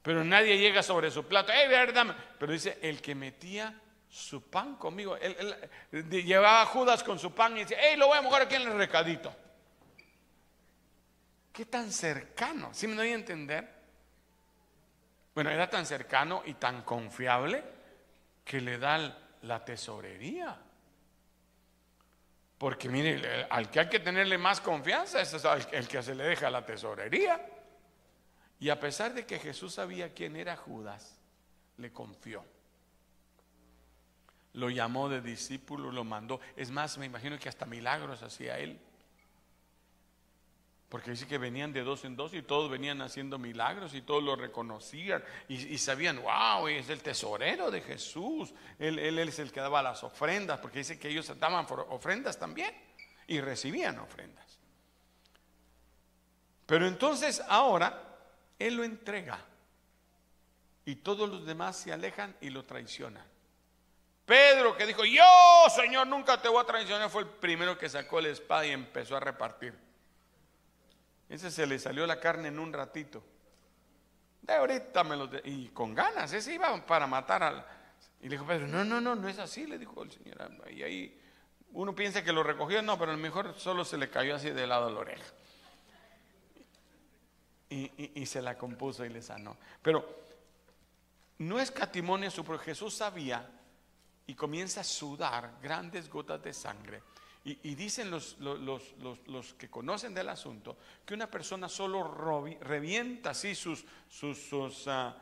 Pero 0.03 0.23
nadie 0.23 0.59
llega 0.59 0.83
sobre 0.83 1.09
su 1.09 1.25
plato. 1.25 1.51
¡Ey, 1.51 1.67
verdad! 1.67 2.15
Pero 2.37 2.51
dice, 2.51 2.77
el 2.83 3.01
que 3.01 3.15
metía 3.15 3.73
su 4.07 4.39
pan 4.43 4.75
conmigo. 4.75 5.17
Él, 5.17 5.35
llevaba 6.11 6.63
Judas 6.67 7.03
con 7.03 7.17
su 7.17 7.33
pan 7.33 7.57
y 7.57 7.61
dice, 7.61 7.75
¡Ey, 7.75 7.97
lo 7.97 8.05
voy 8.05 8.19
a 8.19 8.21
mojar 8.21 8.43
aquí 8.43 8.53
en 8.53 8.69
el 8.69 8.77
recadito! 8.77 9.35
¿Qué 11.55 11.65
tan 11.67 11.89
cercano? 11.89 12.73
¿Sí 12.73 12.85
me 12.85 12.95
doy 12.95 13.11
a 13.11 13.15
entender? 13.15 13.65
Bueno, 15.33 15.49
era 15.49 15.69
tan 15.69 15.85
cercano 15.85 16.43
y 16.45 16.55
tan 16.55 16.81
confiable 16.81 17.63
que 18.43 18.59
le 18.59 18.77
da 18.77 19.17
la 19.43 19.63
tesorería. 19.63 20.57
Porque 22.57 22.89
mire, 22.89 23.47
al 23.49 23.71
que 23.71 23.79
hay 23.79 23.87
que 23.87 24.01
tenerle 24.01 24.37
más 24.37 24.59
confianza 24.59 25.21
es 25.21 25.33
el 25.71 25.87
que 25.87 26.03
se 26.03 26.13
le 26.13 26.25
deja 26.25 26.49
la 26.49 26.65
tesorería. 26.65 27.39
Y 28.59 28.67
a 28.67 28.77
pesar 28.77 29.13
de 29.13 29.25
que 29.25 29.39
Jesús 29.39 29.75
sabía 29.75 30.13
quién 30.13 30.35
era 30.35 30.57
Judas, 30.57 31.21
le 31.77 31.93
confió. 31.93 32.43
Lo 34.51 34.69
llamó 34.69 35.07
de 35.07 35.21
discípulo, 35.21 35.89
lo 35.89 36.03
mandó. 36.03 36.41
Es 36.57 36.69
más, 36.69 36.97
me 36.97 37.05
imagino 37.05 37.39
que 37.39 37.47
hasta 37.47 37.65
milagros 37.65 38.23
hacía 38.23 38.59
él. 38.59 38.77
Porque 40.95 41.11
dice 41.11 41.27
que 41.27 41.37
venían 41.37 41.73
de 41.73 41.83
dos 41.83 42.05
en 42.05 42.15
dos 42.15 42.33
y 42.33 42.41
todos 42.41 42.71
venían 42.71 43.01
haciendo 43.01 43.37
milagros 43.37 43.93
y 43.93 44.01
todos 44.01 44.23
lo 44.23 44.37
reconocían 44.37 45.21
y, 45.49 45.77
sabían, 45.77 46.21
wow, 46.21 46.69
es 46.69 46.87
el 46.87 47.01
tesorero 47.01 47.69
de 47.69 47.81
Jesús. 47.81 48.53
Él, 48.79 48.97
él, 48.99 49.19
es 49.19 49.37
el 49.39 49.51
que 49.51 49.59
daba 49.59 49.83
las 49.83 50.05
ofrendas, 50.05 50.57
porque 50.61 50.77
dice 50.77 50.97
que 50.97 51.09
ellos 51.09 51.37
daban 51.37 51.67
ofrendas 51.89 52.39
también 52.39 52.73
y 53.27 53.41
recibían 53.41 53.99
ofrendas. 53.99 54.57
Pero 56.65 56.87
entonces 56.87 57.43
ahora 57.49 58.01
Él 58.57 58.77
lo 58.77 58.85
entrega. 58.85 59.43
y 60.85 60.95
todos 60.95 61.27
los 61.27 61.45
demás 61.45 61.75
se 61.75 61.91
alejan 61.91 62.37
y 62.39 62.51
lo 62.51 62.63
traicionan. 62.63 63.25
Pedro 64.25 64.77
que 64.77 64.85
dijo, 64.85 65.03
yo 65.03 65.25
Señor 65.75 66.07
nunca 66.07 66.41
te 66.41 66.47
voy 66.47 66.63
a 66.63 66.65
traicionar, 66.65 67.09
fue 67.09 67.23
el 67.23 67.27
primero 67.27 67.77
que 67.77 67.89
sacó 67.89 68.21
la 68.21 68.29
espada 68.29 68.65
y 68.65 68.71
empezó 68.71 69.17
a 69.17 69.19
repartir. 69.19 69.84
Ese 71.29 71.49
se 71.51 71.65
le 71.65 71.79
salió 71.79 72.05
la 72.05 72.19
carne 72.19 72.49
en 72.49 72.59
un 72.59 72.71
ratito. 72.71 73.23
De 74.41 74.53
ahorita 74.53 75.03
me 75.03 75.15
lo... 75.15 75.29
y 75.43 75.69
con 75.69 75.95
ganas, 75.95 76.31
ese 76.33 76.53
iba 76.53 76.85
para 76.85 77.07
matar 77.07 77.43
al... 77.43 77.65
Y 78.21 78.25
le 78.25 78.35
dijo 78.35 78.45
Pedro, 78.45 78.67
no, 78.67 78.83
no, 78.83 79.01
no, 79.01 79.15
no 79.15 79.27
es 79.27 79.39
así, 79.39 79.65
le 79.65 79.77
dijo 79.77 80.03
el 80.03 80.11
Señor. 80.11 80.51
Y 80.71 80.83
ahí 80.83 81.21
uno 81.71 81.93
piensa 81.93 82.23
que 82.23 82.31
lo 82.31 82.43
recogió, 82.43 82.81
no, 82.81 82.97
pero 82.97 83.11
a 83.11 83.15
lo 83.15 83.21
mejor 83.21 83.53
solo 83.57 83.83
se 83.83 83.97
le 83.97 84.09
cayó 84.09 84.35
así 84.35 84.49
de 84.49 84.67
lado 84.67 84.89
la 84.89 84.99
oreja. 84.99 85.25
Y, 87.69 88.25
se 88.25 88.41
la 88.41 88.57
compuso 88.57 89.03
y 89.03 89.09
le 89.09 89.21
sanó. 89.21 89.57
Pero 89.81 90.07
no 91.39 91.59
es 91.59 91.71
catimonia 91.71 92.31
su, 92.31 92.45
porque 92.45 92.65
Jesús 92.65 92.93
sabía 92.93 93.49
y 94.25 94.33
comienza 94.33 94.81
a 94.81 94.83
sudar 94.85 95.55
grandes 95.61 96.09
gotas 96.09 96.41
de 96.41 96.53
sangre. 96.53 97.03
Y, 97.47 97.75
dicen 97.75 98.09
los, 98.09 98.37
los, 98.39 99.53
que 99.53 99.69
conocen 99.69 100.15
del 100.15 100.29
asunto 100.29 100.77
que 101.05 101.13
una 101.13 101.29
persona 101.29 101.69
solo 101.69 102.11
revienta 102.59 103.29
así 103.29 103.53
sus, 103.53 103.85
sus, 104.09 104.39
sus 104.49 104.87
ah, 104.87 105.15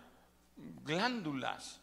glándulas, 0.56 1.82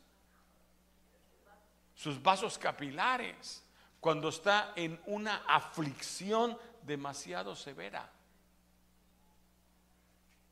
sus 1.95 2.23
vasos 2.23 2.57
capilares 2.57 3.63
cuando 4.01 4.31
está 4.31 4.73
en 4.77 4.99
una 5.05 5.43
aflicción 5.47 6.57
demasiado 6.87 7.55
severa. 7.55 8.11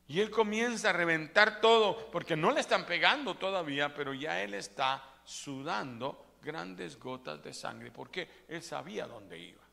Y 0.07 0.19
él 0.19 0.29
comienza 0.29 0.91
a 0.91 0.93
reventar 0.93 1.61
todo, 1.61 2.11
porque 2.11 2.35
no 2.35 2.51
le 2.51 2.59
están 2.59 2.85
pegando 2.85 3.37
todavía, 3.37 3.91
pero 3.95 4.13
ya 4.13 4.39
él 4.43 4.53
está 4.53 5.03
sudando 5.23 6.35
grandes 6.43 6.99
gotas 6.99 7.41
de 7.43 7.55
sangre, 7.55 7.89
porque 7.89 8.45
él 8.47 8.61
sabía 8.61 9.07
dónde 9.07 9.39
iba. 9.39 9.68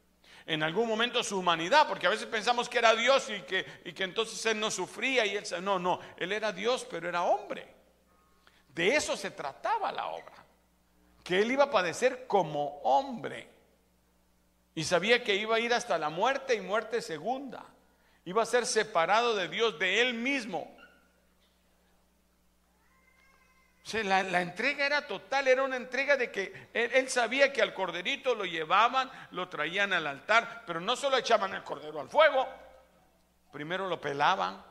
En 0.47 0.63
algún 0.63 0.87
momento 0.87 1.25
su 1.25 1.39
humanidad, 1.39 1.89
porque 1.89 2.07
a 2.07 2.11
veces 2.11 2.27
pensamos 2.27 2.69
que 2.69 2.79
era 2.79 2.95
Dios 2.95 3.29
y 3.31 3.43
que, 3.43 3.67
y 3.85 3.93
que 3.93 4.05
entonces 4.05 4.47
él 4.47 4.61
no 4.61 4.71
sufría 4.71 5.27
y 5.27 5.37
él 5.37 5.45
no, 5.61 5.81
no, 5.81 5.99
él 6.17 6.31
era 6.31 6.53
Dios, 6.53 6.87
pero 6.89 7.09
era 7.09 7.25
hombre. 7.25 7.67
De 8.69 8.95
eso 8.95 9.17
se 9.17 9.33
trataba 9.33 9.91
la 9.91 10.07
obra, 10.07 10.45
que 11.25 11.41
él 11.41 11.51
iba 11.51 11.65
a 11.65 11.71
padecer 11.71 12.29
como 12.29 12.79
hombre. 12.85 13.49
Y 14.77 14.85
sabía 14.85 15.25
que 15.25 15.35
iba 15.35 15.57
a 15.57 15.61
ir 15.61 15.75
hasta 15.75 15.99
la 15.99 16.11
muerte 16.11 16.55
y 16.55 16.61
muerte 16.61 17.03
segunda. 17.03 17.65
Iba 18.25 18.43
a 18.43 18.47
ser 18.47 18.67
separado 18.67 19.35
de 19.35 19.49
Dios, 19.49 19.79
de 19.79 20.03
él 20.03 20.15
mismo. 20.15 20.77
La, 23.95 24.41
entrega 24.41 24.85
era 24.85 25.07
total, 25.07 25.47
era 25.47 25.63
una 25.63 25.77
entrega 25.77 26.17
de 26.17 26.31
que 26.31 26.71
él, 26.73 27.09
sabía 27.09 27.53
que 27.53 27.63
al 27.63 27.73
corderito 27.73 28.35
lo 28.35 28.45
llevaban, 28.45 29.11
lo 29.31 29.49
traían 29.49 29.93
al 29.93 30.07
altar, 30.07 30.65
pero 30.67 30.81
no 30.81 30.97
solo 30.97 31.17
echaban 31.17 31.55
el 31.55 31.63
cordero 31.63 32.01
al 32.01 32.09
fuego, 32.09 32.49
primero 33.53 33.89
lo 33.89 34.01
pelaban, 34.01 34.63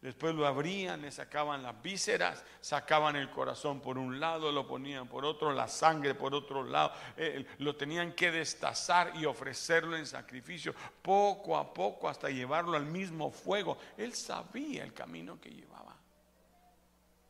Después 0.00 0.32
lo 0.32 0.46
abrían, 0.46 1.02
le 1.02 1.10
sacaban 1.10 1.64
las 1.64 1.82
vísceras, 1.82 2.44
sacaban 2.60 3.16
el 3.16 3.30
corazón 3.30 3.80
por 3.80 3.98
un 3.98 4.20
lado, 4.20 4.52
lo 4.52 4.64
ponían 4.64 5.08
por 5.08 5.24
otro, 5.24 5.52
la 5.52 5.66
sangre 5.66 6.14
por 6.14 6.36
otro 6.36 6.62
lado. 6.62 6.92
Eh, 7.16 7.44
lo 7.58 7.74
tenían 7.74 8.12
que 8.12 8.30
destazar 8.30 9.16
y 9.16 9.24
ofrecerlo 9.24 9.96
en 9.96 10.06
sacrificio 10.06 10.72
poco 11.02 11.56
a 11.56 11.74
poco 11.74 12.08
hasta 12.08 12.30
llevarlo 12.30 12.76
al 12.76 12.86
mismo 12.86 13.32
fuego. 13.32 13.76
Él 13.96 14.14
sabía 14.14 14.84
el 14.84 14.94
camino 14.94 15.40
que 15.40 15.50
llevaba. 15.50 15.96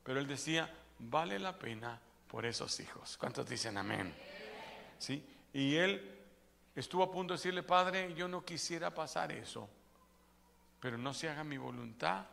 Pero 0.02 0.20
él 0.20 0.26
decía, 0.26 0.70
vale 0.98 1.38
la 1.38 1.58
pena 1.58 2.00
por 2.28 2.44
esos 2.44 2.78
hijos. 2.80 3.16
¿Cuántos 3.16 3.48
dicen 3.48 3.76
amén? 3.76 4.14
¿Sí? 4.98 5.24
Y 5.52 5.76
él 5.76 6.18
estuvo 6.74 7.02
a 7.02 7.10
punto 7.10 7.34
de 7.34 7.38
decirle, 7.38 7.62
Padre, 7.62 8.14
yo 8.14 8.28
no 8.28 8.44
quisiera 8.44 8.92
pasar 8.92 9.32
eso, 9.32 9.68
pero 10.80 10.98
no 10.98 11.14
se 11.14 11.28
haga 11.28 11.44
mi 11.44 11.56
voluntad 11.56 12.26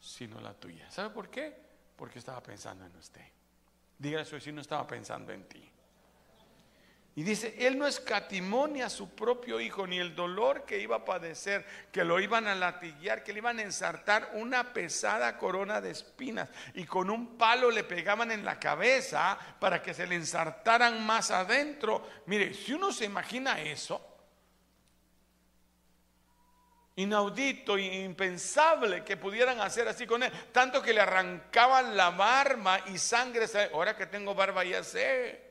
sino 0.00 0.40
la 0.40 0.54
tuya. 0.54 0.90
¿Sabe 0.90 1.10
por 1.10 1.28
qué? 1.30 1.54
Porque 1.96 2.18
estaba 2.18 2.42
pensando 2.42 2.84
en 2.84 2.94
usted. 2.96 3.24
Dígale 3.98 4.22
a 4.22 4.26
su 4.26 4.34
vecino, 4.36 4.60
estaba 4.60 4.86
pensando 4.86 5.32
en 5.32 5.48
ti. 5.48 5.70
Y 7.18 7.22
dice, 7.22 7.54
él 7.58 7.78
no 7.78 7.86
escatimonia 7.86 8.86
a 8.86 8.90
su 8.90 9.08
propio 9.08 9.58
hijo, 9.58 9.86
ni 9.86 9.98
el 9.98 10.14
dolor 10.14 10.66
que 10.66 10.78
iba 10.78 10.96
a 10.96 11.04
padecer, 11.06 11.64
que 11.90 12.04
lo 12.04 12.20
iban 12.20 12.46
a 12.46 12.54
latillar, 12.54 13.24
que 13.24 13.32
le 13.32 13.38
iban 13.38 13.58
a 13.58 13.62
ensartar 13.62 14.32
una 14.34 14.74
pesada 14.74 15.38
corona 15.38 15.80
de 15.80 15.92
espinas 15.92 16.50
y 16.74 16.84
con 16.84 17.08
un 17.08 17.38
palo 17.38 17.70
le 17.70 17.84
pegaban 17.84 18.32
en 18.32 18.44
la 18.44 18.60
cabeza 18.60 19.38
para 19.58 19.80
que 19.80 19.94
se 19.94 20.06
le 20.06 20.14
ensartaran 20.14 21.06
más 21.06 21.30
adentro. 21.30 22.06
Mire, 22.26 22.52
si 22.52 22.74
uno 22.74 22.92
se 22.92 23.06
imagina 23.06 23.62
eso, 23.62 23.98
inaudito 26.96 27.78
e 27.78 28.04
impensable 28.04 29.04
que 29.04 29.16
pudieran 29.16 29.58
hacer 29.60 29.88
así 29.88 30.06
con 30.06 30.22
él, 30.22 30.30
tanto 30.52 30.82
que 30.82 30.92
le 30.92 31.00
arrancaban 31.00 31.96
la 31.96 32.10
barba 32.10 32.80
y 32.88 32.98
sangre. 32.98 33.46
Ahora 33.72 33.96
que 33.96 34.04
tengo 34.04 34.34
barba 34.34 34.64
ya 34.64 34.84
sé. 34.84 35.45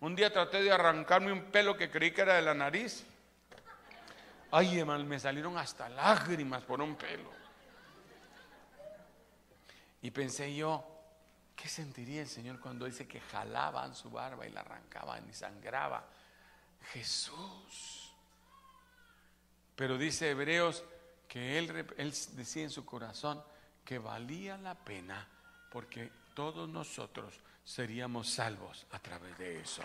Un 0.00 0.14
día 0.14 0.32
traté 0.32 0.62
de 0.62 0.70
arrancarme 0.70 1.32
un 1.32 1.44
pelo 1.50 1.76
que 1.76 1.90
creí 1.90 2.12
que 2.12 2.20
era 2.22 2.34
de 2.34 2.42
la 2.42 2.54
nariz. 2.54 3.06
Ay, 4.50 4.84
me 4.84 5.18
salieron 5.18 5.56
hasta 5.58 5.88
lágrimas 5.88 6.62
por 6.62 6.80
un 6.80 6.96
pelo. 6.96 7.30
Y 10.02 10.10
pensé 10.10 10.54
yo, 10.54 10.84
¿qué 11.56 11.68
sentiría 11.68 12.22
el 12.22 12.28
Señor 12.28 12.60
cuando 12.60 12.84
dice 12.84 13.08
que 13.08 13.20
jalaban 13.20 13.94
su 13.94 14.10
barba 14.10 14.46
y 14.46 14.50
la 14.50 14.60
arrancaban 14.60 15.28
y 15.28 15.32
sangraba? 15.32 16.06
Jesús. 16.92 18.12
Pero 19.74 19.98
dice 19.98 20.30
Hebreos 20.30 20.84
que 21.26 21.58
él, 21.58 21.86
él 21.96 22.14
decía 22.32 22.62
en 22.62 22.70
su 22.70 22.84
corazón 22.84 23.42
que 23.84 23.98
valía 23.98 24.56
la 24.58 24.74
pena 24.74 25.26
porque 25.70 26.10
todos 26.34 26.68
nosotros 26.68 27.40
seríamos 27.66 28.30
salvos 28.30 28.86
a 28.92 28.98
través 28.98 29.36
de 29.36 29.60
eso. 29.60 29.82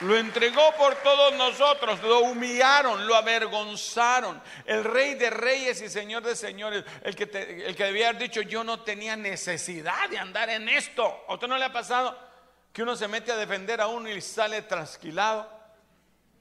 Lo 0.00 0.16
entregó 0.16 0.74
por 0.76 0.96
todos 1.02 1.34
nosotros, 1.34 2.02
lo 2.02 2.20
humillaron, 2.20 3.06
lo 3.06 3.14
avergonzaron. 3.14 4.42
El 4.64 4.82
rey 4.82 5.14
de 5.14 5.30
reyes 5.30 5.80
y 5.82 5.88
señor 5.88 6.24
de 6.24 6.34
señores, 6.34 6.84
el 7.04 7.14
que, 7.14 7.24
el 7.66 7.76
que 7.76 7.84
debía 7.84 8.08
haber 8.08 8.22
dicho, 8.22 8.40
yo 8.40 8.64
no 8.64 8.80
tenía 8.80 9.14
necesidad 9.14 10.08
de 10.08 10.18
andar 10.18 10.50
en 10.50 10.68
esto. 10.68 11.24
¿A 11.28 11.34
usted 11.34 11.46
no 11.46 11.56
le 11.56 11.66
ha 11.66 11.72
pasado? 11.72 12.30
que 12.72 12.82
uno 12.82 12.96
se 12.96 13.08
mete 13.08 13.32
a 13.32 13.36
defender 13.36 13.80
a 13.80 13.88
uno 13.88 14.08
y 14.08 14.20
sale 14.20 14.62
trasquilado 14.62 15.50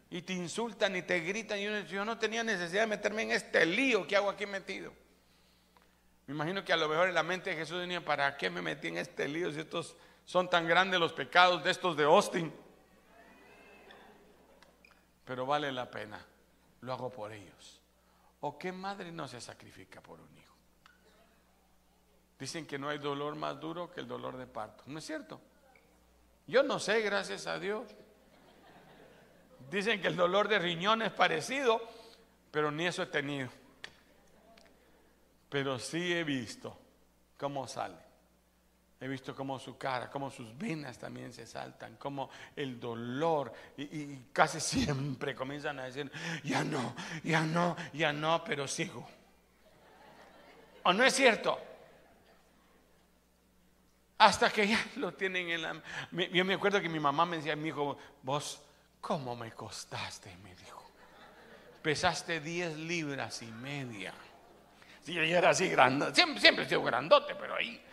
y 0.10 0.22
te 0.22 0.34
insultan 0.34 0.96
y 0.96 1.02
te 1.02 1.20
gritan 1.20 1.60
y 1.60 1.68
uno 1.68 1.78
dice, 1.78 1.94
yo 1.94 2.06
no 2.06 2.18
tenía 2.18 2.44
necesidad 2.44 2.82
de 2.82 2.88
meterme 2.88 3.24
en 3.24 3.32
este 3.32 3.66
lío 3.66 4.08
que 4.08 4.16
hago 4.16 4.30
aquí 4.30 4.46
metido. 4.46 4.94
Me 6.30 6.36
imagino 6.36 6.64
que 6.64 6.72
a 6.72 6.78
lo 6.78 6.88
mejor 6.88 7.08
en 7.08 7.16
la 7.16 7.24
mente 7.24 7.50
de 7.50 7.56
Jesús 7.56 7.80
venía, 7.80 8.06
¿para 8.06 8.38
qué 8.38 8.52
me 8.52 8.62
metí 8.62 8.90
en 8.90 9.00
este 9.00 9.28
lío 9.28 9.52
si 9.52 9.62
estos 9.62 9.96
son 10.26 10.48
tan 10.48 10.68
grandes 10.68 11.00
los 11.00 11.12
pecados 11.12 11.64
de 11.64 11.72
estos 11.72 11.98
de 11.98 12.04
Austin? 12.04 12.54
Pero 15.26 15.48
vale 15.48 15.72
la 15.72 15.90
pena, 15.90 16.24
lo 16.82 16.94
hago 16.94 17.10
por 17.10 17.34
ellos. 17.34 17.82
¿O 18.42 18.60
qué 18.60 18.72
madre 18.72 19.12
no 19.12 19.28
se 19.28 19.42
sacrifica 19.42 20.02
por 20.02 20.22
un 20.22 20.38
hijo? 20.38 20.54
Dicen 22.38 22.68
que 22.68 22.78
no 22.78 22.90
hay 22.90 23.00
dolor 23.00 23.34
más 23.36 23.60
duro 23.60 23.92
que 23.92 24.00
el 24.00 24.08
dolor 24.08 24.38
de 24.38 24.46
parto. 24.46 24.84
¿No 24.86 25.00
es 25.00 25.06
cierto? 25.08 25.42
Yo 26.46 26.62
no 26.62 26.78
sé, 26.78 27.02
gracias 27.02 27.48
a 27.48 27.58
Dios. 27.58 27.88
Dicen 29.72 30.00
que 30.00 30.10
el 30.10 30.16
dolor 30.16 30.48
de 30.48 30.60
riñón 30.60 31.02
es 31.02 31.12
parecido, 31.12 31.82
pero 32.52 32.70
ni 32.70 32.86
eso 32.86 33.02
he 33.02 33.08
tenido. 33.08 33.50
Pero 35.50 35.80
sí 35.80 36.14
he 36.14 36.24
visto 36.24 36.78
cómo 37.38 37.68
sale. 37.68 38.10
He 39.02 39.08
visto 39.08 39.34
cómo 39.34 39.58
su 39.60 39.78
cara, 39.78 40.10
cómo 40.10 40.30
sus 40.30 40.58
venas 40.58 40.98
también 40.98 41.32
se 41.32 41.48
saltan, 41.48 41.96
cómo 41.96 42.30
el 42.56 42.80
dolor, 42.80 43.54
y, 43.78 44.18
casi 44.34 44.60
siempre 44.86 45.34
comienzan 45.34 45.80
a 45.80 45.86
decir, 45.86 46.12
ya 46.44 46.64
no, 46.64 46.94
ya 47.24 47.42
no, 47.42 47.78
ya 47.94 48.12
no, 48.12 48.44
pero 48.44 48.68
sigo. 48.68 49.08
¿O 50.84 50.94
no 50.94 51.04
es 51.04 51.14
cierto? 51.14 51.58
Hasta 54.18 54.52
que 54.52 54.68
ya 54.68 54.86
lo 54.98 55.14
tienen 55.14 55.50
en 55.50 55.62
la... 55.62 55.82
Yo 56.34 56.44
me 56.44 56.56
acuerdo 56.56 56.82
que 56.82 56.90
mi 56.90 57.00
mamá 57.00 57.26
me 57.26 57.38
decía, 57.38 57.56
mi 57.56 57.70
hijo, 57.70 57.98
vos, 58.22 58.62
¿cómo 59.00 59.34
me 59.34 59.52
costaste? 59.54 60.36
Me 60.44 60.54
dijo. 60.56 60.84
Pesaste 61.82 62.42
10 62.42 62.78
libras 62.80 63.42
y 63.42 63.48
media. 63.48 64.14
Sí, 65.02 65.14
yo 65.14 65.22
era 65.22 65.50
así 65.50 65.70
grandote. 65.70 66.16
Siempre, 66.16 66.40
siempre 66.40 66.66
he 66.66 66.68
sido 66.68 66.84
grandote, 66.84 67.36
pero 67.36 67.56
ahí. 67.56 67.84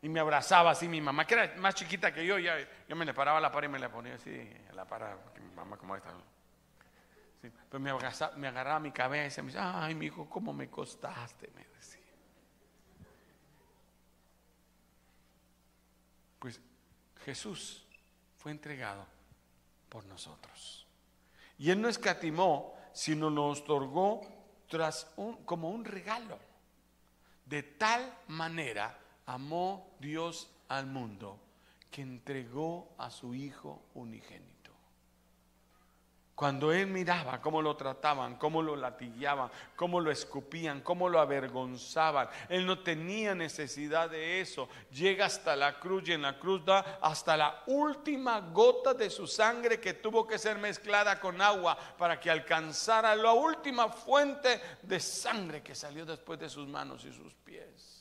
Y 0.00 0.08
me 0.08 0.20
abrazaba 0.20 0.70
así 0.70 0.86
mi 0.86 1.00
mamá, 1.00 1.26
que 1.26 1.34
era 1.34 1.56
más 1.56 1.74
chiquita 1.74 2.12
que 2.12 2.24
yo. 2.24 2.38
Ya, 2.38 2.56
yo 2.88 2.94
me 2.94 3.04
le 3.04 3.12
paraba 3.12 3.40
la 3.40 3.50
pared 3.50 3.68
y 3.68 3.72
me 3.72 3.78
la 3.78 3.90
ponía 3.90 4.14
así 4.14 4.48
a 4.70 4.72
la 4.72 4.84
pared. 4.84 5.06
Mi 5.42 5.54
mamá 5.56 5.76
como 5.76 5.96
esta. 5.96 6.12
pero 7.40 7.80
me, 7.80 7.92
me 8.36 8.48
agarraba 8.48 8.78
mi 8.78 8.92
cabeza 8.92 9.40
y 9.40 9.44
me 9.44 9.52
decía, 9.52 9.84
ay, 9.84 9.94
mi 9.94 10.06
hijo, 10.06 10.28
¿cómo 10.30 10.52
me 10.52 10.70
costaste? 10.70 11.50
Me 11.54 11.64
decía. 11.64 11.98
Pues 16.38 16.60
Jesús 17.24 17.84
fue 18.36 18.52
entregado 18.52 19.04
por 19.88 20.04
nosotros. 20.04 20.86
Y 21.58 21.70
Él 21.70 21.80
no 21.80 21.88
escatimó, 21.88 22.78
sino 22.92 23.30
nos 23.30 23.62
otorgó 23.62 24.37
tras 24.68 25.10
un, 25.16 25.44
como 25.44 25.70
un 25.70 25.84
regalo. 25.84 26.38
De 27.44 27.62
tal 27.62 28.14
manera 28.28 28.98
amó 29.26 29.96
Dios 30.00 30.50
al 30.68 30.86
mundo 30.86 31.40
que 31.90 32.02
entregó 32.02 32.94
a 32.98 33.10
su 33.10 33.34
Hijo 33.34 33.82
unigénito. 33.94 34.57
Cuando 36.38 36.72
él 36.72 36.86
miraba 36.86 37.40
cómo 37.40 37.60
lo 37.60 37.74
trataban, 37.74 38.36
cómo 38.36 38.62
lo 38.62 38.76
latillaban, 38.76 39.50
cómo 39.74 39.98
lo 39.98 40.12
escupían, 40.12 40.82
cómo 40.82 41.08
lo 41.08 41.18
avergonzaban, 41.18 42.28
él 42.48 42.64
no 42.64 42.78
tenía 42.78 43.34
necesidad 43.34 44.08
de 44.08 44.40
eso. 44.40 44.68
Llega 44.92 45.26
hasta 45.26 45.56
la 45.56 45.80
cruz 45.80 46.08
y 46.08 46.12
en 46.12 46.22
la 46.22 46.38
cruz 46.38 46.64
da 46.64 47.00
hasta 47.02 47.36
la 47.36 47.64
última 47.66 48.38
gota 48.38 48.94
de 48.94 49.10
su 49.10 49.26
sangre 49.26 49.80
que 49.80 49.94
tuvo 49.94 50.28
que 50.28 50.38
ser 50.38 50.58
mezclada 50.58 51.18
con 51.18 51.42
agua 51.42 51.76
para 51.98 52.20
que 52.20 52.30
alcanzara 52.30 53.16
la 53.16 53.32
última 53.32 53.88
fuente 53.88 54.60
de 54.82 55.00
sangre 55.00 55.60
que 55.60 55.74
salió 55.74 56.06
después 56.06 56.38
de 56.38 56.48
sus 56.48 56.68
manos 56.68 57.04
y 57.04 57.12
sus 57.12 57.34
pies. 57.34 57.97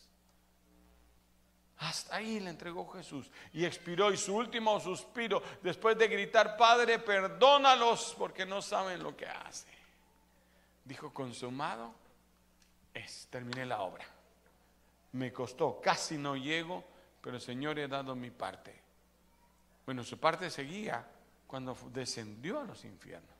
Hasta 1.79 2.15
ahí 2.15 2.39
le 2.39 2.49
entregó 2.49 2.87
Jesús 2.89 3.29
y 3.53 3.63
expiró 3.63 4.11
y 4.11 4.17
su 4.17 4.35
último 4.35 4.79
suspiro 4.79 5.43
después 5.61 5.97
de 5.97 6.07
gritar, 6.07 6.57
Padre, 6.57 6.97
perdónalos 6.97 8.15
porque 8.17 8.45
no 8.45 8.61
saben 8.61 9.03
lo 9.03 9.15
que 9.15 9.27
hace. 9.27 9.67
Dijo, 10.83 11.13
consumado 11.13 11.93
es, 12.93 13.27
terminé 13.29 13.65
la 13.65 13.81
obra. 13.81 14.05
Me 15.11 15.31
costó, 15.31 15.79
casi 15.79 16.17
no 16.17 16.35
llego, 16.35 16.83
pero 17.21 17.39
Señor 17.39 17.77
he 17.77 17.87
dado 17.87 18.15
mi 18.15 18.31
parte. 18.31 18.81
Bueno, 19.85 20.03
su 20.03 20.19
parte 20.19 20.49
seguía 20.49 21.05
cuando 21.45 21.77
descendió 21.93 22.59
a 22.59 22.63
los 22.63 22.83
infiernos. 22.85 23.36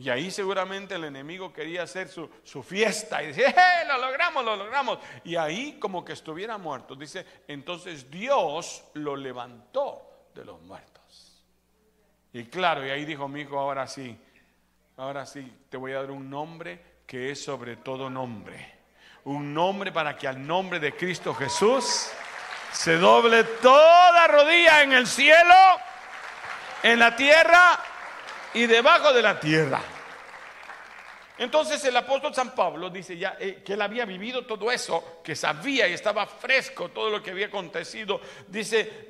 Y 0.00 0.10
ahí 0.10 0.30
seguramente 0.30 0.94
el 0.94 1.04
enemigo 1.04 1.52
quería 1.52 1.82
hacer 1.82 2.08
su, 2.08 2.62
fiesta 2.62 3.20
y 3.20 3.28
decía, 3.28 3.48
¡eh, 3.48 3.84
lo 3.88 3.98
logramos, 3.98 4.44
lo 4.44 4.54
logramos! 4.54 5.00
Y 5.24 5.34
ahí 5.34 5.76
como 5.80 6.04
que 6.04 6.12
estuviera 6.12 6.56
muerto. 6.56 6.94
Dice, 6.94 7.26
entonces 7.48 8.08
Dios 8.08 8.84
lo 8.94 9.16
levantó 9.16 10.28
de 10.36 10.44
los 10.44 10.62
muertos. 10.62 11.42
Y 12.32 12.44
claro, 12.44 12.86
y 12.86 12.90
ahí 12.90 13.04
dijo 13.04 13.26
mi 13.26 13.40
hijo, 13.40 13.58
ahora 13.58 13.88
sí, 13.88 14.16
ahora 14.98 15.26
sí, 15.26 15.52
te 15.68 15.76
voy 15.76 15.92
a 15.92 15.96
dar 15.96 16.12
un 16.12 16.30
nombre 16.30 17.00
que 17.04 17.32
es 17.32 17.42
sobre 17.42 17.76
todo 17.76 18.08
nombre. 18.08 18.78
Un 19.24 19.52
nombre 19.52 19.90
para 19.90 20.16
que 20.16 20.28
al 20.28 20.46
nombre 20.46 20.78
de 20.78 20.94
Cristo 20.94 21.34
Jesús 21.34 22.08
se 22.72 22.96
doble 22.98 23.42
toda 23.42 24.28
rodilla 24.28 24.82
en 24.84 24.92
el 24.92 25.08
cielo, 25.08 25.54
en 26.84 27.00
la 27.00 27.16
tierra 27.16 27.80
y 28.54 28.66
debajo 28.66 29.12
de 29.12 29.22
la 29.22 29.38
tierra. 29.38 29.80
Entonces 31.38 31.84
el 31.84 31.96
apóstol 31.96 32.34
San 32.34 32.52
Pablo 32.52 32.90
dice 32.90 33.16
ya 33.16 33.36
eh, 33.38 33.62
que 33.64 33.74
él 33.74 33.82
había 33.82 34.04
vivido 34.04 34.44
todo 34.44 34.72
eso, 34.72 35.20
que 35.22 35.36
sabía 35.36 35.86
y 35.86 35.92
estaba 35.92 36.26
fresco 36.26 36.88
todo 36.88 37.10
lo 37.10 37.22
que 37.22 37.30
había 37.30 37.46
acontecido. 37.46 38.20
Dice, 38.48 39.06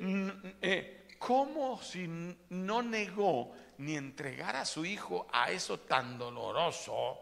eh, 0.61 1.07
¿cómo 1.17 1.81
si 1.81 2.07
no 2.49 2.83
negó 2.83 3.51
ni 3.79 3.97
entregar 3.97 4.55
a 4.55 4.65
su 4.65 4.85
hijo 4.85 5.27
a 5.31 5.49
eso 5.49 5.79
tan 5.79 6.19
doloroso? 6.19 7.17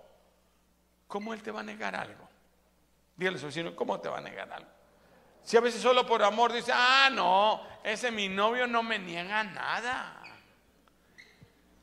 ¿Cómo 1.08 1.34
él 1.34 1.42
te 1.42 1.52
va 1.52 1.62
a 1.62 1.64
negar 1.64 1.96
algo? 1.96 2.28
Dígale 3.16 3.40
su 3.40 3.46
vecino, 3.46 3.74
¿cómo 3.76 4.02
te 4.02 4.10
va 4.10 4.18
a 4.18 4.22
negar 4.22 4.52
algo? 4.52 4.70
Si 5.42 5.56
a 5.56 5.62
veces 5.62 5.82
solo 5.82 6.06
por 6.06 6.22
amor 6.22 6.52
dice, 6.52 6.74
ah, 6.76 7.10
no, 7.10 7.62
ese 7.82 8.12
mi 8.12 8.28
novio 8.28 8.68
no 8.68 8.84
me 8.84 9.00
niega 9.00 9.46
nada. 9.46 10.22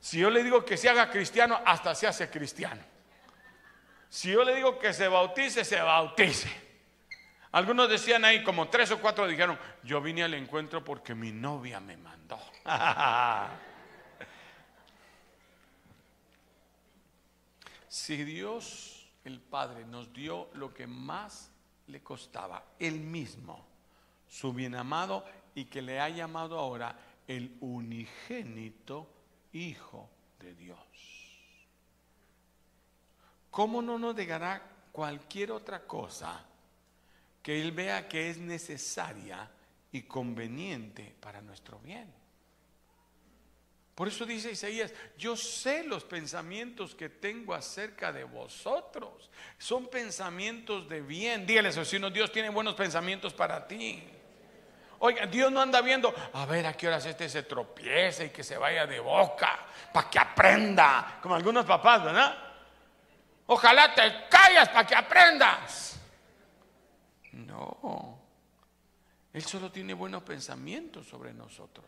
Si 0.05 0.19
yo 0.19 0.29
le 0.29 0.43
digo 0.43 0.63
que 0.63 0.77
se 0.77 0.87
haga 0.87 1.09
cristiano, 1.09 1.59
hasta 1.65 1.95
se 1.95 2.05
hace 2.05 2.29
cristiano. 2.29 2.83
Si 4.07 4.31
yo 4.31 4.43
le 4.43 4.53
digo 4.53 4.77
que 4.77 4.93
se 4.93 5.07
bautice, 5.07 5.65
se 5.65 5.81
bautice. 5.81 6.47
Algunos 7.53 7.89
decían 7.89 8.23
ahí, 8.23 8.43
como 8.43 8.69
tres 8.69 8.91
o 8.91 9.01
cuatro 9.01 9.27
dijeron, 9.27 9.57
yo 9.81 9.99
vine 10.01 10.21
al 10.21 10.35
encuentro 10.35 10.83
porque 10.83 11.15
mi 11.15 11.31
novia 11.31 11.79
me 11.79 11.97
mandó. 11.97 12.39
si 17.87 18.23
Dios, 18.23 19.11
el 19.23 19.41
Padre, 19.41 19.85
nos 19.85 20.13
dio 20.13 20.51
lo 20.53 20.71
que 20.71 20.85
más 20.85 21.51
le 21.87 22.03
costaba, 22.03 22.63
Él 22.77 22.99
mismo, 22.99 23.65
su 24.27 24.53
bien 24.53 24.75
amado 24.75 25.25
y 25.55 25.65
que 25.65 25.81
le 25.81 25.99
ha 25.99 26.09
llamado 26.09 26.59
ahora 26.59 26.95
el 27.27 27.57
unigénito 27.59 29.14
Hijo 29.55 30.09
de 30.37 30.53
Dios. 30.53 30.77
¿Cómo 33.49 33.81
no 33.81 33.97
nos 33.97 34.13
dejará 34.13 34.61
cualquier 34.91 35.53
otra 35.53 35.87
cosa 35.87 36.45
que 37.41 37.61
Él 37.61 37.71
vea 37.71 38.09
que 38.09 38.29
es 38.29 38.37
necesaria 38.37 39.49
y 39.93 40.01
conveniente 40.01 41.15
para 41.21 41.41
nuestro 41.41 41.79
bien? 41.79 42.13
Por 43.95 44.09
eso 44.09 44.25
dice 44.25 44.51
Isaías, 44.51 44.93
yo 45.17 45.37
sé 45.37 45.85
los 45.85 46.03
pensamientos 46.03 46.93
que 46.93 47.07
tengo 47.07 47.53
acerca 47.53 48.11
de 48.11 48.25
vosotros. 48.25 49.31
Son 49.57 49.87
pensamientos 49.87 50.89
de 50.89 50.99
bien. 50.99 51.47
Dígale 51.47 51.71
si 51.85 51.97
no, 51.97 52.09
Dios 52.09 52.29
tiene 52.29 52.49
buenos 52.49 52.75
pensamientos 52.75 53.33
para 53.33 53.65
ti. 53.65 54.03
Oiga, 54.99 55.25
Dios 55.25 55.51
no 55.51 55.61
anda 55.61 55.81
viendo, 55.81 56.13
a 56.33 56.45
ver 56.45 56.65
a 56.65 56.73
qué 56.73 56.87
horas 56.87 57.05
este 57.05 57.27
se 57.29 57.43
tropiece 57.43 58.25
y 58.25 58.29
que 58.29 58.43
se 58.43 58.57
vaya 58.57 58.85
de 58.85 58.99
boca, 58.99 59.65
para 59.91 60.09
que 60.09 60.19
aprenda, 60.19 61.19
como 61.21 61.35
algunos 61.35 61.65
papás, 61.65 62.03
¿verdad? 62.03 62.37
Ojalá 63.47 63.93
te 63.93 64.27
callas 64.29 64.69
para 64.69 64.87
que 64.87 64.95
aprendas. 64.95 65.99
No, 67.33 68.19
Él 69.33 69.43
solo 69.43 69.71
tiene 69.71 69.93
buenos 69.93 70.23
pensamientos 70.23 71.05
sobre 71.07 71.33
nosotros. 71.33 71.85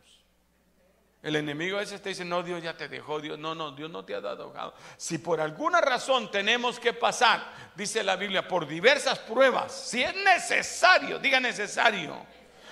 El 1.24 1.36
enemigo 1.36 1.78
a 1.78 1.80
veces 1.82 2.02
te 2.02 2.10
dice, 2.10 2.24
no, 2.24 2.44
Dios 2.44 2.62
ya 2.62 2.78
te 2.78 2.88
dejó, 2.88 3.20
Dios, 3.20 3.40
no, 3.40 3.56
no, 3.56 3.72
Dios 3.72 3.90
no 3.90 4.06
te 4.06 4.14
ha 4.14 4.22
dado. 4.22 4.54
Si 4.98 5.18
por 5.18 5.42
alguna 5.42 5.82
razón 5.82 6.30
tenemos 6.30 6.80
que 6.80 6.94
pasar, 6.94 7.72
dice 7.76 8.04
la 8.04 8.16
Biblia, 8.16 8.48
por 8.48 8.68
diversas 8.68 9.20
pruebas, 9.20 9.74
si 9.74 10.04
es 10.04 10.16
necesario, 10.16 11.18
diga 11.18 11.40
necesario, 11.40 12.26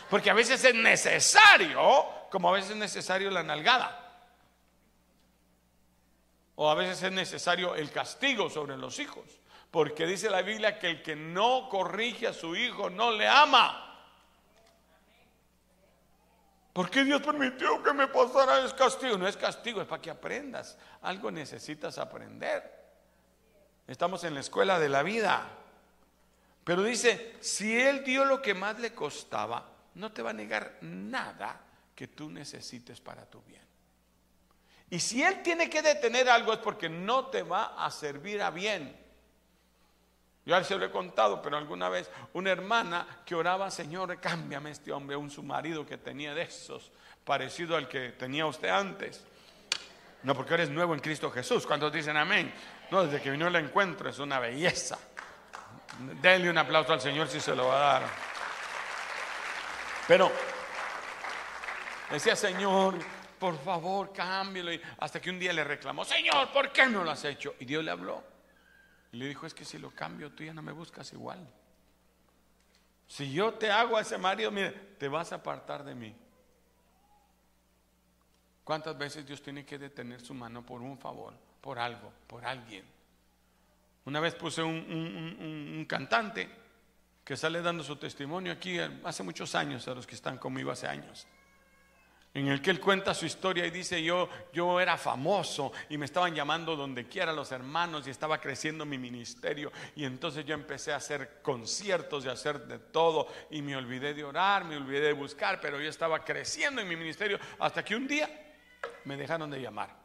porque 0.09 0.29
a 0.29 0.33
veces 0.33 0.63
es 0.63 0.75
necesario, 0.75 2.05
como 2.29 2.49
a 2.49 2.53
veces 2.53 2.71
es 2.71 2.77
necesario 2.77 3.31
la 3.31 3.43
nalgada. 3.43 4.01
O 6.55 6.69
a 6.69 6.75
veces 6.75 7.03
es 7.03 7.11
necesario 7.11 7.75
el 7.75 7.91
castigo 7.91 8.49
sobre 8.49 8.77
los 8.77 8.99
hijos. 8.99 9.25
Porque 9.71 10.05
dice 10.05 10.29
la 10.29 10.41
Biblia 10.41 10.79
que 10.79 10.87
el 10.87 11.03
que 11.03 11.15
no 11.15 11.67
corrige 11.69 12.27
a 12.27 12.33
su 12.33 12.55
hijo 12.55 12.89
no 12.89 13.11
le 13.11 13.27
ama. 13.27 13.81
¿Por 16.71 16.89
qué 16.89 17.03
Dios 17.03 17.21
permitió 17.21 17.81
que 17.81 17.93
me 17.93 18.07
pasara 18.07 18.65
ese 18.65 18.75
castigo? 18.75 19.17
No 19.17 19.27
es 19.27 19.37
castigo, 19.37 19.81
es 19.81 19.87
para 19.87 20.01
que 20.01 20.09
aprendas. 20.09 20.77
Algo 21.01 21.31
necesitas 21.31 21.97
aprender. 21.97 22.85
Estamos 23.87 24.23
en 24.23 24.33
la 24.33 24.39
escuela 24.39 24.79
de 24.79 24.89
la 24.89 25.03
vida. 25.03 25.47
Pero 26.63 26.83
dice, 26.83 27.35
si 27.39 27.79
Él 27.79 28.03
dio 28.03 28.25
lo 28.25 28.41
que 28.41 28.53
más 28.53 28.79
le 28.79 28.93
costaba, 28.93 29.74
no 29.95 30.11
te 30.11 30.21
va 30.21 30.29
a 30.29 30.33
negar 30.33 30.77
nada 30.81 31.59
que 31.95 32.07
tú 32.07 32.29
necesites 32.29 32.99
para 32.99 33.25
tu 33.25 33.41
bien. 33.41 33.61
Y 34.89 34.99
si 34.99 35.23
Él 35.23 35.41
tiene 35.41 35.69
que 35.69 35.81
detener 35.81 36.29
algo 36.29 36.53
es 36.53 36.59
porque 36.59 36.89
no 36.89 37.27
te 37.27 37.41
va 37.41 37.83
a 37.83 37.89
servir 37.89 38.41
a 38.41 38.51
bien. 38.51 38.95
Yo 40.45 40.63
se 40.63 40.77
lo 40.77 40.85
he 40.85 40.91
contado, 40.91 41.41
pero 41.41 41.57
alguna 41.57 41.89
vez 41.89 42.09
una 42.33 42.51
hermana 42.51 43.07
que 43.25 43.33
oraba, 43.33 43.71
Señor, 43.71 44.19
cámbiame 44.19 44.71
este 44.71 44.91
hombre, 44.91 45.15
un 45.15 45.31
su 45.31 45.41
marido 45.41 45.85
que 45.85 45.97
tenía 45.97 46.35
de 46.35 46.43
esos, 46.43 46.91
parecido 47.23 47.75
al 47.75 47.87
que 47.87 48.09
tenía 48.09 48.45
usted 48.45 48.69
antes. 48.69 49.23
No, 50.21 50.35
porque 50.35 50.53
eres 50.53 50.69
nuevo 50.69 50.93
en 50.93 50.99
Cristo 50.99 51.31
Jesús. 51.31 51.65
Cuando 51.65 51.89
dicen 51.89 52.15
amén? 52.17 52.53
No, 52.91 53.05
desde 53.05 53.21
que 53.21 53.31
vino 53.31 53.47
el 53.47 53.55
encuentro 53.55 54.09
es 54.09 54.19
una 54.19 54.39
belleza. 54.39 54.99
Denle 56.21 56.49
un 56.49 56.57
aplauso 56.57 56.93
al 56.93 57.01
Señor 57.01 57.27
si 57.27 57.39
se 57.39 57.55
lo 57.55 57.67
va 57.67 57.75
a 57.75 57.99
dar. 57.99 58.34
Pero 60.07 60.31
decía, 62.11 62.35
Señor, 62.35 62.95
por 63.39 63.57
favor, 63.63 64.13
cámbialo. 64.13 64.73
Y 64.73 64.81
hasta 64.99 65.19
que 65.19 65.29
un 65.29 65.39
día 65.39 65.51
le 65.53 65.63
reclamó, 65.63 66.05
Señor, 66.05 66.51
¿por 66.51 66.71
qué 66.71 66.85
no 66.85 67.03
lo 67.03 67.11
has 67.11 67.23
hecho? 67.25 67.55
Y 67.59 67.65
Dios 67.65 67.83
le 67.83 67.91
habló. 67.91 68.23
Y 69.11 69.17
le 69.17 69.27
dijo, 69.27 69.47
es 69.47 69.53
que 69.53 69.65
si 69.65 69.77
lo 69.77 69.91
cambio, 69.91 70.31
tú 70.31 70.43
ya 70.43 70.53
no 70.53 70.61
me 70.61 70.71
buscas 70.71 71.11
igual. 71.13 71.47
Si 73.07 73.31
yo 73.31 73.53
te 73.53 73.71
hago 73.71 73.97
a 73.97 74.01
ese 74.01 74.17
marido, 74.17 74.51
mire, 74.51 74.71
te 74.71 75.07
vas 75.07 75.31
a 75.31 75.35
apartar 75.35 75.83
de 75.83 75.95
mí. 75.95 76.15
¿Cuántas 78.63 78.97
veces 78.97 79.25
Dios 79.25 79.41
tiene 79.41 79.65
que 79.65 79.77
detener 79.77 80.21
su 80.21 80.33
mano 80.33 80.65
por 80.65 80.81
un 80.81 80.97
favor, 80.97 81.33
por 81.61 81.77
algo, 81.77 82.11
por 82.27 82.45
alguien? 82.45 82.83
Una 84.05 84.19
vez 84.19 84.35
puse 84.35 84.61
un, 84.61 84.75
un 85.77 85.85
cantante 85.87 86.64
que 87.25 87.35
sale 87.35 87.61
dando 87.61 87.83
su 87.83 87.97
testimonio 87.97 88.53
aquí 88.53 88.77
hace 89.03 89.23
muchos 89.23 89.53
años, 89.55 89.85
a 89.89 89.95
los 89.95 90.07
que 90.07 90.15
están 90.15 90.37
conmigo 90.37 90.71
hace 90.71 90.87
años 90.87 91.27
en 92.35 92.49
el 92.49 92.61
que 92.61 92.69
él 92.69 92.81
cuenta 92.81 93.13
su 93.13 93.25
historia 93.25 93.65
y 93.65 93.71
dice, 93.71 94.03
yo, 94.03 94.27
yo 94.51 94.81
era 94.81 94.97
famoso 94.97 95.71
y 95.87 95.97
me 95.97 96.03
estaban 96.03 96.35
llamando 96.35 96.75
donde 96.75 97.07
quiera 97.07 97.31
los 97.31 97.53
hermanos 97.53 98.05
y 98.05 98.09
estaba 98.09 98.41
creciendo 98.41 98.85
mi 98.85 98.97
ministerio 98.97 99.71
y 99.95 100.03
entonces 100.03 100.45
yo 100.45 100.53
empecé 100.53 100.91
a 100.91 100.97
hacer 100.97 101.39
conciertos 101.41 102.25
y 102.25 102.27
a 102.27 102.33
hacer 102.33 102.67
de 102.67 102.77
todo 102.77 103.29
y 103.49 103.61
me 103.61 103.77
olvidé 103.77 104.13
de 104.13 104.25
orar, 104.25 104.65
me 104.65 104.75
olvidé 104.75 104.99
de 104.99 105.13
buscar, 105.13 105.61
pero 105.61 105.79
yo 105.79 105.89
estaba 105.89 106.25
creciendo 106.25 106.81
en 106.81 106.89
mi 106.89 106.97
ministerio 106.97 107.39
hasta 107.57 107.85
que 107.85 107.95
un 107.95 108.05
día 108.05 108.29
me 109.05 109.15
dejaron 109.15 109.49
de 109.49 109.61
llamar. 109.61 109.95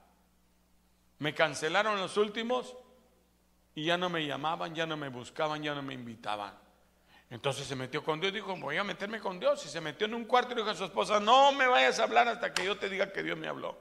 Me 1.19 1.35
cancelaron 1.35 1.99
los 1.99 2.17
últimos 2.17 2.77
y 3.75 3.87
ya 3.87 3.99
no 3.99 4.09
me 4.09 4.25
llamaban, 4.25 4.73
ya 4.73 4.87
no 4.87 4.97
me 4.97 5.09
buscaban, 5.09 5.65
ya 5.65 5.75
no 5.75 5.83
me 5.83 5.95
invitaban. 5.95 6.70
Entonces 7.31 7.65
se 7.67 7.77
metió 7.77 8.03
con 8.03 8.21
Dios, 8.21 8.33
dijo, 8.33 8.57
voy 8.57 8.77
a 8.77 8.83
meterme 8.83 9.21
con 9.21 9.39
Dios. 9.39 9.65
Y 9.65 9.69
se 9.69 9.81
metió 9.81 10.07
en 10.07 10.15
un 10.15 10.25
cuarto 10.25 10.53
y 10.53 10.57
dijo 10.57 10.71
a 10.71 10.75
su 10.75 10.85
esposa, 10.85 11.21
no 11.21 11.53
me 11.53 11.69
vayas 11.69 12.01
a 12.01 12.03
hablar 12.03 12.27
hasta 12.27 12.53
que 12.53 12.65
yo 12.65 12.77
te 12.77 12.89
diga 12.89 13.13
que 13.13 13.23
Dios 13.23 13.39
me 13.39 13.47
habló. 13.47 13.79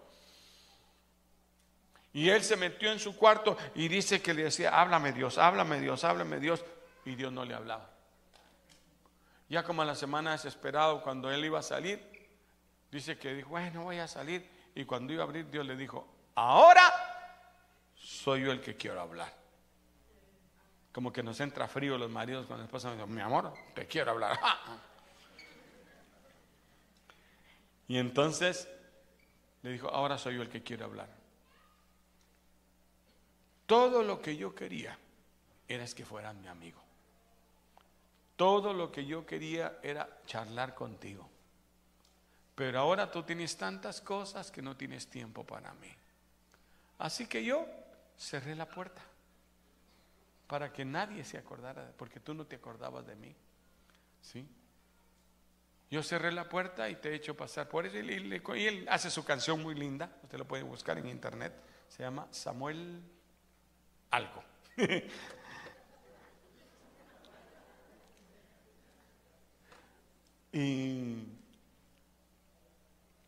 Y 2.14 2.30
él 2.30 2.44
se 2.44 2.56
metió 2.56 2.92
en 2.92 3.00
su 3.00 3.16
cuarto 3.16 3.58
y 3.74 3.88
dice 3.88 4.22
que 4.22 4.36
le 4.36 4.44
decía, 4.44 4.80
háblame 4.80 5.14
Dios, 5.14 5.40
háblame 5.40 5.80
Dios, 5.80 6.04
háblame 6.04 6.40
Dios. 6.40 6.64
Y 7.06 7.16
Dios 7.16 7.34
no 7.34 7.44
le 7.44 7.56
hablaba. 7.56 7.90
Ya 9.48 9.64
como 9.64 9.82
a 9.82 9.86
la 9.86 9.96
semana 9.96 10.32
desesperado, 10.34 11.02
cuando 11.02 11.32
él 11.32 11.44
iba 11.44 11.58
a 11.58 11.64
salir, 11.64 12.00
dice 12.92 13.18
que 13.18 13.34
dijo, 13.34 13.50
bueno, 13.50 13.84
voy 13.84 13.98
a 13.98 14.08
salir. 14.08 14.48
Y 14.76 14.86
cuando 14.86 15.12
iba 15.12 15.24
a 15.24 15.26
abrir, 15.26 15.50
Dios 15.50 15.66
le 15.66 15.76
dijo, 15.76 16.08
ahora 16.36 16.84
soy 17.96 18.44
yo 18.44 18.52
el 18.52 18.62
que 18.62 18.76
quiero 18.76 19.02
hablar. 19.02 19.38
Como 20.91 21.13
que 21.13 21.21
nos 21.21 21.39
entra 21.39 21.67
frío 21.67 21.97
los 21.97 22.10
maridos 22.10 22.47
cuando 22.47 22.63
la 22.63 22.65
esposa 22.65 22.93
me 22.93 23.06
mi 23.06 23.21
amor, 23.21 23.54
te 23.75 23.86
quiero 23.86 24.12
hablar. 24.12 24.39
y 27.88 27.97
entonces 27.97 28.67
le 29.62 29.71
dijo, 29.71 29.89
ahora 29.89 30.17
soy 30.17 30.36
yo 30.36 30.41
el 30.41 30.49
que 30.49 30.63
quiero 30.63 30.86
hablar. 30.86 31.10
Todo 33.65 34.02
lo 34.02 34.21
que 34.21 34.36
yo 34.36 34.56
quería 34.56 34.97
era 35.67 35.86
que 35.86 36.06
fueras 36.06 36.34
mi 36.34 36.47
amigo. 36.47 36.82
Todo 38.36 38.73
lo 38.73 38.91
que 38.91 39.06
yo 39.06 39.25
quería 39.25 39.80
era 39.84 40.21
charlar 40.25 40.73
contigo. 40.73 41.30
Pero 42.56 42.80
ahora 42.80 43.12
tú 43.12 43.23
tienes 43.23 43.56
tantas 43.58 44.02
cosas 44.02 44.49
que 44.49 44.62
no 44.62 44.75
tienes 44.75 45.08
tiempo 45.08 45.45
para 45.45 45.73
mí. 45.75 45.93
Así 46.97 47.28
que 47.28 47.43
yo 47.43 47.67
cerré 48.17 48.56
la 48.56 48.67
puerta 48.67 49.09
para 50.50 50.74
que 50.74 50.84
nadie 50.84 51.24
se 51.24 51.38
acordara, 51.38 51.94
porque 51.96 52.20
tú 52.20 52.34
no 52.34 52.48
te 52.48 52.56
acordabas 52.56 53.06
de 53.06 53.16
mí. 53.16 53.36
¿Sí? 54.20 54.44
Yo 55.92 56.02
cerré 56.02 56.32
la 56.32 56.50
puerta 56.50 56.90
y 56.90 56.96
te 56.96 57.12
he 57.12 57.16
hecho 57.16 57.38
pasar 57.38 57.70
por 57.70 57.86
eso. 57.86 57.96
Y, 58.00 58.66
él 58.66 58.88
hace 58.90 59.12
su 59.12 59.24
canción 59.24 59.62
muy 59.62 59.76
linda, 59.76 60.12
usted 60.24 60.40
lo 60.40 60.48
puede 60.48 60.64
buscar 60.64 60.98
en 60.98 61.08
internet. 61.08 61.54
Se 61.88 62.02
llama 62.02 62.28
Samuel 62.32 63.00
Algo. 64.10 64.44
y, 70.52 71.28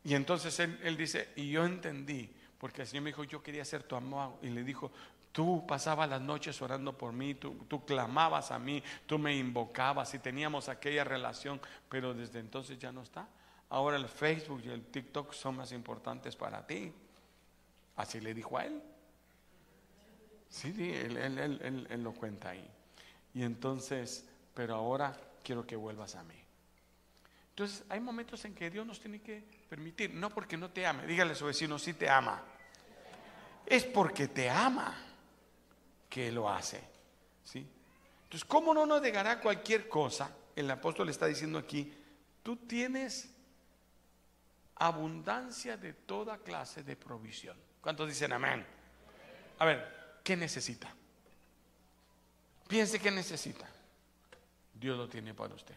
entonces 0.06 0.60
él, 0.60 0.80
él, 0.82 0.98
dice, 0.98 1.30
y 1.36 1.52
yo 1.52 1.64
entendí, 1.66 2.36
porque 2.58 2.82
el 2.82 2.88
Señor 2.88 3.04
me 3.04 3.12
dijo, 3.12 3.24
yo 3.26 3.44
quería 3.44 3.64
ser 3.64 3.84
tu 3.84 3.96
amor. 3.96 4.40
Y 4.42 4.50
le 4.50 4.64
dijo, 4.64 4.92
Tú 5.32 5.65
pasabas 5.65 6.10
las 6.10 6.22
noches 6.22 6.62
orando 6.62 6.98
por 6.98 7.13
mí, 7.13 7.36
tú, 7.36 7.86
clamabas 7.86 8.52
a 8.52 8.60
mí, 8.60 8.84
tú 9.06 9.17
me 9.17 9.36
invocabas 9.36 10.13
y 10.13 10.20
teníamos 10.20 10.67
aquella 10.67 11.06
relación, 11.06 11.62
pero 11.88 12.13
desde 12.13 12.39
entonces 12.39 12.78
ya 12.78 12.91
no 12.91 13.02
está. 13.02 13.28
Ahora 13.70 13.96
el 13.96 14.10
Facebook 14.10 14.62
y 14.65 14.70
el 14.70 14.84
TikTok 14.84 15.32
son 15.32 15.56
más 15.56 15.72
importantes 15.72 16.36
para 16.36 16.67
ti. 16.67 16.91
Así 17.96 18.20
le 18.20 18.34
dijo 18.34 18.58
a 18.58 18.65
él. 18.65 18.82
Sí, 20.50 20.74
él, 20.94 21.15
él, 21.17 22.04
lo 22.04 22.12
cuenta 22.12 22.50
ahí. 22.50 22.70
Y 23.34 23.44
entonces, 23.44 24.28
pero 24.54 24.76
ahora 24.76 25.17
quiero 25.41 25.65
que 25.65 25.78
vuelvas 25.78 26.15
a 26.15 26.24
mí. 26.24 26.36
Entonces, 27.52 27.86
hay 27.88 28.02
momentos 28.02 28.44
en 28.44 28.54
que 28.54 28.70
Dios 28.70 28.86
nos 28.86 29.00
tiene 29.00 29.22
que 29.22 29.46
permitir, 29.70 30.13
no 30.13 30.30
porque 30.30 30.58
no 30.58 30.70
te 30.72 30.86
ame, 30.86 31.08
dígale 31.08 31.32
a 31.32 31.36
su 31.36 31.46
vecino, 31.46 31.80
sí 31.80 31.94
te 31.94 32.10
ama. 32.10 32.44
Es 33.65 33.86
porque 33.86 34.28
te 34.28 34.50
ama 34.50 35.11
que 36.12 36.30
lo 36.30 36.50
hace. 36.50 36.84
¿sí? 37.45 37.65
Entonces, 38.24 38.45
¿cómo 38.45 38.74
no 38.74 38.86
nos 38.86 39.02
negará 39.02 39.39
cualquier 39.39 39.88
cosa? 39.88 40.30
El 40.54 40.69
apóstol 40.69 41.08
está 41.08 41.26
diciendo 41.26 41.58
aquí, 41.58 41.91
tú 42.43 42.58
tienes 42.58 43.34
abundancia 44.76 45.78
de 45.78 45.93
toda 45.93 46.38
clase 46.39 46.84
de 46.84 46.97
provisión. 46.97 47.58
¿Cuántos 47.80 48.10
dicen 48.10 48.34
amén? 48.34 48.65
A 49.58 49.65
ver, 49.65 50.19
¿qué 50.21 50.36
necesita? 50.36 50.93
Piense 52.67 53.00
qué 53.00 53.10
necesita. 53.10 53.67
Dios 54.74 54.97
lo 54.97 55.08
tiene 55.08 55.34
para 55.34 55.56
usted. 55.56 55.76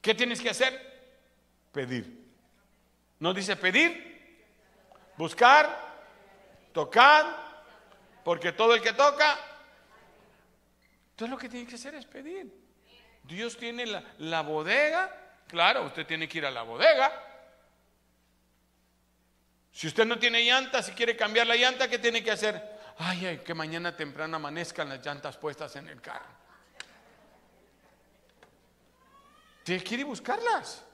¿Qué 0.00 0.14
tienes 0.14 0.40
que 0.40 0.48
hacer? 0.50 1.68
Pedir. 1.70 2.26
¿No 3.20 3.34
dice 3.34 3.56
pedir? 3.56 4.46
Buscar, 5.18 5.68
tocar, 6.72 7.47
porque 8.24 8.52
todo 8.52 8.74
el 8.74 8.82
que 8.82 8.92
toca, 8.92 9.38
entonces 11.10 11.30
lo 11.30 11.38
que 11.38 11.48
tiene 11.48 11.66
que 11.66 11.74
hacer 11.74 11.94
es 11.96 12.06
pedir. 12.06 12.48
Dios 13.24 13.58
tiene 13.58 13.84
la, 14.18 14.42
bodega, 14.42 15.14
claro, 15.48 15.84
usted 15.84 16.06
tiene 16.06 16.28
que 16.28 16.38
ir 16.38 16.46
a 16.46 16.50
la 16.50 16.62
bodega. 16.62 17.12
Si 19.72 19.86
usted 19.86 20.06
no 20.06 20.18
tiene 20.18 20.44
llanta, 20.44 20.82
si 20.82 20.92
quiere 20.92 21.16
cambiar 21.16 21.46
la 21.46 21.56
llanta, 21.56 21.88
¿qué 21.88 21.98
tiene 21.98 22.22
que 22.22 22.30
hacer? 22.30 22.78
Ay, 22.98 23.26
ay, 23.26 23.38
que 23.38 23.52
mañana 23.52 23.96
temprano 23.96 24.36
amanezcan 24.36 24.88
las 24.88 25.04
llantas 25.04 25.36
puestas 25.36 25.76
en 25.76 25.88
el 25.88 26.00
carro. 26.00 26.38
Tiene 29.64 29.84
que 29.84 29.94
ir 29.94 30.00
y 30.00 30.04
buscarlas 30.04 30.84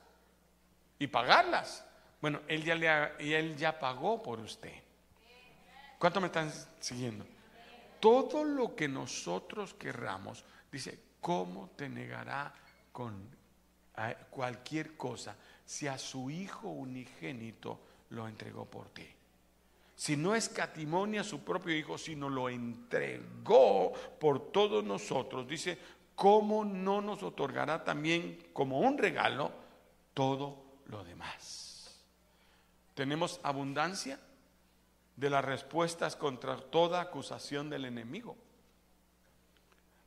y 0.99 1.07
pagarlas. 1.07 1.85
Bueno, 2.21 2.41
él 2.49 2.65
ya, 2.65 2.75
le, 2.75 3.37
él 3.39 3.57
ya 3.57 3.79
pagó 3.79 4.23
por 4.23 4.41
usted. 4.41 4.84
¿Cuánto 5.99 6.21
me 6.21 6.27
están 6.27 6.53
siguiendo? 6.81 7.25
Todo 8.01 8.45
lo 8.45 8.75
que 8.77 8.89
nosotros 8.89 9.75
querramos, 9.75 10.45
dice, 10.71 10.99
¿cómo 11.21 11.71
te 11.77 11.89
negará 11.89 12.53
con 12.93 13.29
cualquier 14.31 14.97
cosa 14.97 15.37
si 15.65 15.87
a 15.87 15.97
su 15.97 16.31
Hijo 16.31 16.69
unigénito 16.69 17.81
lo 18.11 18.29
entregó 18.29 18.67
por 18.67 18.89
ti? 18.91 19.09
Si 19.97 20.17
no 20.17 20.35
escatimó 20.35 21.07
a 21.19 21.25
su 21.25 21.45
propio 21.45 21.75
Hijo, 21.75 21.97
sino 21.97 22.29
lo 22.29 22.49
entregó 22.49 23.93
por 24.21 24.51
todos 24.51 24.85
nosotros, 24.85 25.47
dice, 25.49 25.79
¿cómo 26.15 26.65
no 26.65 27.01
nos 27.01 27.23
otorgará 27.23 27.85
también 27.85 28.49
como 28.53 28.81
un 28.81 28.99
regalo 28.99 29.53
todo 30.13 30.81
lo 30.87 31.05
demás? 31.05 32.05
¿Tenemos 32.95 33.41
abundancia? 33.43 34.19
De 35.17 35.31
las 35.31 35.45
respuestas 35.45 36.17
contra 36.17 36.57
toda 36.57 37.01
acusación 37.01 37.71
del 37.71 37.85
enemigo. 37.85 38.37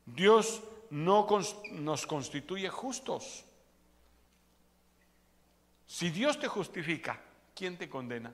Dios 0.06 0.64
no 0.90 1.28
nos 1.72 2.06
constituye 2.06 2.70
justos. 2.70 3.46
Si 5.86 6.10
Dios 6.10 6.40
te 6.40 6.48
justifica, 6.48 7.20
¿quién 7.56 7.78
te 7.78 7.90
condena? 7.90 8.34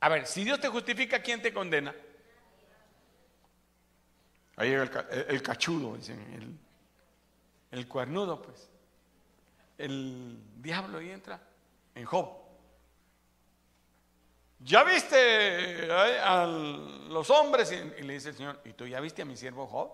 A 0.00 0.08
ver, 0.08 0.26
si 0.26 0.44
Dios 0.44 0.60
te 0.60 0.68
justifica, 0.68 1.22
¿quién 1.22 1.40
te 1.40 1.52
condena? 1.52 1.94
Ahí 4.56 4.72
el, 4.72 5.42
cachudo, 5.42 5.96
dicen, 5.96 6.20
el, 6.32 6.58
el 7.78 7.88
cuernudo, 7.88 8.40
pues. 8.40 8.70
El 9.76 10.38
diablo 10.56 11.00
y 11.00 11.10
entra 11.10 11.40
en 11.94 12.04
Job. 12.04 12.43
¿Ya 14.64 14.82
viste 14.82 15.88
a 16.22 16.46
los 16.46 17.30
hombres? 17.30 17.70
Y, 17.72 18.02
le 18.02 18.14
dice 18.14 18.30
el 18.30 18.34
Señor, 18.34 18.60
¿y 18.64 18.72
tú 18.72 18.86
ya 18.86 19.00
viste 19.00 19.22
a 19.22 19.24
mi 19.24 19.36
siervo 19.36 19.66
Job? 19.66 19.92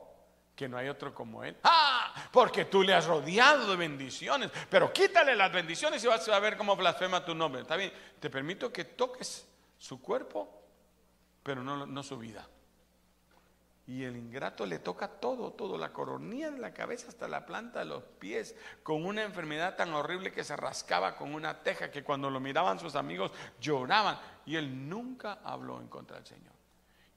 Que 0.54 0.68
no 0.68 0.76
hay 0.76 0.88
otro 0.88 1.14
como 1.14 1.42
él. 1.42 1.56
¡Ah! 1.64 2.28
Porque 2.32 2.66
tú 2.66 2.82
le 2.82 2.94
has 2.94 3.06
rodeado 3.06 3.70
de 3.70 3.76
bendiciones. 3.76 4.50
Pero 4.68 4.92
quítale 4.92 5.34
las 5.34 5.52
bendiciones 5.52 6.02
y 6.04 6.06
vas 6.06 6.28
a 6.28 6.38
ver 6.38 6.56
cómo 6.56 6.76
blasfema 6.76 7.24
tu 7.24 7.34
nombre. 7.34 7.62
Está 7.62 7.76
bien, 7.76 7.92
te 8.18 8.30
permito 8.30 8.72
que 8.72 8.84
toques 8.84 9.46
su 9.78 10.00
cuerpo, 10.00 10.62
pero 11.42 11.62
no, 11.62 11.86
no 11.86 12.02
su 12.02 12.18
vida. 12.18 12.46
Y 13.90 14.04
el 14.04 14.16
ingrato 14.16 14.66
le 14.66 14.78
toca 14.78 15.08
todo, 15.08 15.52
todo, 15.54 15.76
la 15.76 15.92
coronilla 15.92 16.52
de 16.52 16.60
la 16.60 16.72
cabeza 16.72 17.08
hasta 17.08 17.26
la 17.26 17.44
planta 17.44 17.80
de 17.80 17.86
los 17.86 18.04
pies, 18.04 18.54
con 18.84 19.04
una 19.04 19.24
enfermedad 19.24 19.74
tan 19.74 19.92
horrible 19.92 20.30
que 20.30 20.44
se 20.44 20.54
rascaba 20.54 21.16
con 21.16 21.34
una 21.34 21.60
teja 21.64 21.90
que 21.90 22.04
cuando 22.04 22.30
lo 22.30 22.38
miraban 22.38 22.78
sus 22.78 22.94
amigos 22.94 23.32
lloraban. 23.60 24.16
Y 24.46 24.54
él 24.54 24.88
nunca 24.88 25.40
habló 25.42 25.80
en 25.80 25.88
contra 25.88 26.18
del 26.18 26.24
Señor. 26.24 26.52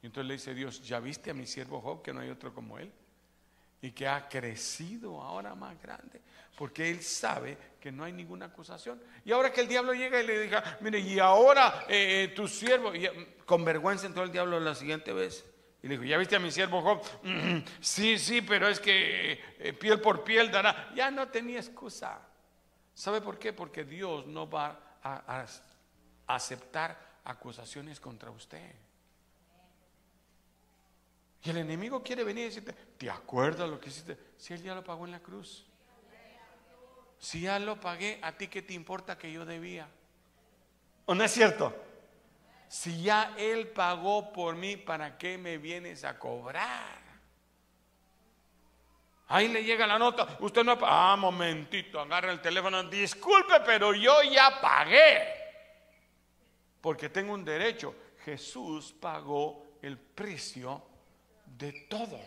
Y 0.02 0.08
entonces 0.08 0.28
le 0.28 0.34
dice 0.34 0.56
Dios, 0.56 0.84
¿ya 0.84 1.00
viste 1.00 1.30
a 1.30 1.36
mi 1.36 1.46
siervo 1.46 1.80
Job 1.80 2.02
que 2.02 2.12
no 2.12 2.22
hay 2.22 2.32
otro 2.32 2.52
como 2.56 2.80
él? 2.80 2.92
Y 3.80 3.92
que 3.92 4.08
ha 4.08 4.28
crecido 4.28 5.22
ahora 5.22 5.54
más 5.54 5.80
grande, 5.80 6.22
porque 6.58 6.90
él 6.90 7.04
sabe 7.04 7.56
que 7.80 7.92
no 7.92 8.04
hay 8.04 8.14
ninguna 8.14 8.48
acusación. 8.48 9.00
Y 9.24 9.32
ahora 9.32 9.54
que 9.54 9.62
el 9.62 9.68
diablo 9.68 9.94
llega 9.94 10.20
y 10.20 10.26
le 10.26 10.40
diga, 10.40 10.80
mire, 10.82 10.98
y 10.98 11.20
ahora 11.20 11.86
eh, 11.88 12.34
tu 12.36 12.48
siervo, 12.48 12.92
mm, 12.92 13.46
con 13.46 13.64
vergüenza 13.64 14.08
entró 14.08 14.24
el 14.24 14.32
diablo 14.32 14.60
la 14.60 14.74
siguiente 14.74 15.14
vez. 15.14 15.53
Y 15.84 15.88
le 15.88 15.96
dijo, 15.96 16.06
¿ya 16.06 16.17
viste 16.17 16.38
a 16.38 16.39
mi 16.39 16.50
siervo 16.50 16.82
Job? 16.82 17.04
Mm, 17.24 17.58
sí, 17.82 18.17
sí, 18.17 18.41
pero 18.41 18.69
es 18.69 18.80
que 18.80 19.34
eh, 19.60 19.74
piel 19.74 20.00
por 20.00 20.24
piel 20.24 20.50
dará. 20.50 20.93
Ya 20.96 21.12
no 21.12 21.28
tenía 21.28 21.60
excusa. 21.60 22.22
¿Sabe 22.93 23.19
por 23.19 23.38
qué? 23.38 23.52
Porque 23.52 23.84
Dios 23.84 24.26
no 24.26 24.50
va 24.50 24.98
a, 25.04 25.46
aceptar 26.28 26.98
acusaciones 27.26 28.00
contra 28.00 28.32
usted. 28.32 28.74
Y 31.43 31.50
el 31.50 31.58
enemigo 31.58 32.02
quiere 32.02 32.24
venir 32.24 32.46
y 32.46 32.48
decirte, 32.48 32.72
¿te 32.98 33.10
acuerdas 33.10 33.69
lo 33.69 33.78
que 33.78 33.89
hiciste? 33.89 34.17
Si 34.38 34.54
él 34.54 34.63
ya 34.63 34.74
lo 34.74 34.86
pagó 34.86 35.04
en 35.04 35.12
la 35.12 35.19
cruz. 35.19 35.65
Si 37.19 37.41
ya 37.41 37.60
lo 37.60 37.78
pagué, 37.82 38.19
¿a 38.22 38.32
ti 38.38 38.48
qué 38.48 38.62
te 38.62 38.74
importa 38.74 39.17
que 39.17 39.34
yo 39.34 39.43
debía? 39.43 39.89
¿O 41.06 41.13
no 41.13 41.26
es 41.26 41.32
cierto? 41.32 41.76
Si 42.74 43.04
ya 43.04 43.36
Él 43.38 43.68
pagó 43.68 44.34
por 44.34 44.56
mí, 44.56 44.78
¿para 44.78 45.16
qué 45.16 45.38
me 45.38 45.60
vienes 45.60 46.04
a 46.04 46.18
cobrar? 46.18 46.98
Ahí 49.28 49.48
le 49.48 49.64
llega 49.64 49.86
la 49.86 50.00
nota, 50.00 50.38
usted 50.40 50.64
no... 50.64 50.76
Ah, 50.82 51.16
momentito, 51.16 52.00
agarra 52.00 52.32
el 52.32 52.42
teléfono, 52.42 52.82
disculpe, 52.86 53.60
pero 53.64 53.94
yo 53.94 54.24
ya 54.24 54.60
pagué. 54.60 55.22
Porque 56.82 57.10
tengo 57.10 57.36
un 57.36 57.46
derecho. 57.46 57.94
Jesús 58.26 58.92
pagó 59.00 59.78
el 59.80 60.00
precio 60.00 60.82
de 61.46 61.74
todo. 61.88 62.20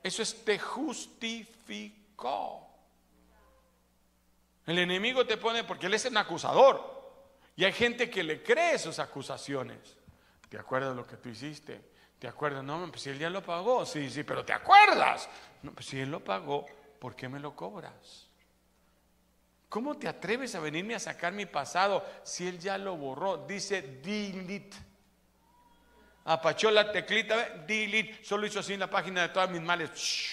Eso 0.00 0.22
es 0.22 0.44
te 0.44 0.60
justificó. 0.60 1.88
El 4.64 4.78
enemigo 4.78 5.26
te 5.26 5.36
pone 5.38 5.64
porque 5.64 5.86
él 5.86 5.94
es 5.94 6.04
un 6.04 6.18
acusador. 6.18 6.97
Y 7.58 7.64
hay 7.64 7.72
gente 7.72 8.08
que 8.08 8.22
le 8.22 8.40
cree 8.40 8.78
sus 8.78 9.00
acusaciones. 9.00 9.96
¿Te 10.48 10.56
acuerdas 10.56 10.94
lo 10.94 11.04
que 11.04 11.16
tú 11.16 11.28
hiciste? 11.28 11.80
¿Te 12.16 12.28
acuerdas? 12.28 12.62
No, 12.62 12.88
pues 12.88 13.02
si 13.02 13.10
él 13.10 13.18
ya 13.18 13.28
lo 13.28 13.42
pagó. 13.42 13.84
Sí, 13.84 14.08
sí, 14.10 14.22
pero 14.22 14.44
¿te 14.44 14.52
acuerdas? 14.52 15.28
No, 15.64 15.72
pues 15.72 15.86
si 15.86 15.98
él 15.98 16.08
lo 16.08 16.22
pagó, 16.22 16.66
¿por 17.00 17.16
qué 17.16 17.28
me 17.28 17.40
lo 17.40 17.56
cobras? 17.56 18.28
¿Cómo 19.68 19.98
te 19.98 20.06
atreves 20.06 20.54
a 20.54 20.60
venirme 20.60 20.94
a 20.94 21.00
sacar 21.00 21.32
mi 21.32 21.46
pasado 21.46 22.06
si 22.22 22.46
él 22.46 22.60
ya 22.60 22.78
lo 22.78 22.96
borró? 22.96 23.38
Dice 23.38 23.82
delete. 23.82 24.76
Apachó 26.26 26.70
la 26.70 26.92
teclita, 26.92 27.64
delete. 27.66 28.22
Solo 28.22 28.46
hizo 28.46 28.60
así 28.60 28.74
en 28.74 28.80
la 28.80 28.88
página 28.88 29.22
de 29.22 29.30
todas 29.30 29.50
mis 29.50 29.62
males. 29.62 30.30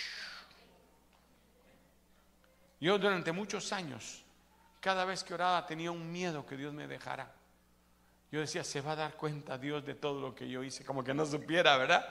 Yo 2.80 3.00
durante 3.00 3.32
muchos 3.32 3.74
años 3.74 4.25
cada 4.86 5.04
vez 5.04 5.24
que 5.24 5.34
oraba 5.34 5.66
tenía 5.66 5.90
un 5.90 6.12
miedo 6.12 6.46
que 6.46 6.56
Dios 6.56 6.72
me 6.72 6.88
dejara. 6.88 7.34
Yo 8.32 8.40
decía, 8.40 8.64
se 8.64 8.82
va 8.82 8.92
a 8.92 8.96
dar 8.96 9.16
cuenta 9.16 9.58
Dios 9.58 9.84
de 9.84 9.96
todo 9.96 10.22
lo 10.22 10.36
que 10.36 10.48
yo 10.48 10.64
hice, 10.64 10.86
como 10.86 11.04
que 11.04 11.12
no 11.12 11.26
supiera, 11.26 11.76
¿verdad? 11.76 12.08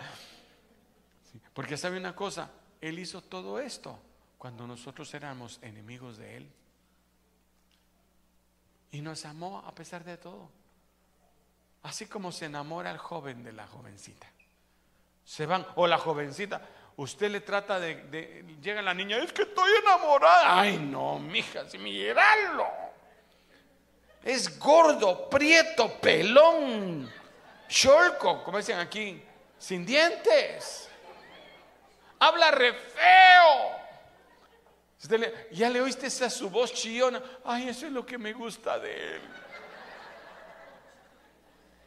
porque 1.52 1.76
sabe 1.76 1.98
una 1.98 2.16
cosa, 2.16 2.50
Él 2.80 2.98
hizo 2.98 3.22
todo 3.22 3.60
esto 3.60 3.96
cuando 4.38 4.66
nosotros 4.66 5.14
éramos 5.14 5.60
enemigos 5.62 6.16
de 6.16 6.36
Él. 6.36 6.50
Y 8.90 9.02
nos 9.02 9.24
amó 9.24 9.62
a 9.64 9.72
pesar 9.72 10.02
de 10.02 10.16
todo. 10.16 10.50
Así 11.84 12.06
como 12.06 12.32
se 12.32 12.46
enamora 12.46 12.90
el 12.90 12.98
joven 12.98 13.44
de 13.44 13.52
la 13.52 13.68
jovencita. 13.68 14.26
Se 15.24 15.46
van, 15.46 15.64
o 15.76 15.86
la 15.86 15.98
jovencita, 15.98 16.68
usted 16.96 17.30
le 17.30 17.40
trata 17.40 17.80
de, 17.80 18.44
llega 18.62 18.82
la 18.82 18.94
niña, 18.94 19.18
es 19.18 19.32
que 19.32 19.42
estoy 19.42 19.70
enamorada. 19.82 20.60
Ay, 20.60 20.78
no, 20.78 21.18
mija, 21.18 21.68
si 21.68 21.78
miralo. 21.78 22.66
Es 24.22 24.58
gordo, 24.58 25.28
prieto, 25.28 26.00
pelón, 26.00 27.12
cholco, 27.68 28.42
como 28.42 28.58
dicen 28.58 28.78
aquí, 28.78 29.22
sin 29.58 29.84
dientes. 29.84 30.88
Habla 32.18 32.50
re 32.50 32.72
feo. 32.72 33.84
ya 35.52 35.68
le 35.68 35.82
oíste 35.82 36.06
esa 36.06 36.30
su 36.30 36.48
voz 36.48 36.72
chillona. 36.72 37.22
Ay, 37.44 37.68
eso 37.68 37.86
es 37.86 37.92
lo 37.92 38.06
que 38.06 38.16
me 38.16 38.32
gusta 38.32 38.78
de 38.78 39.16
él. 39.16 39.20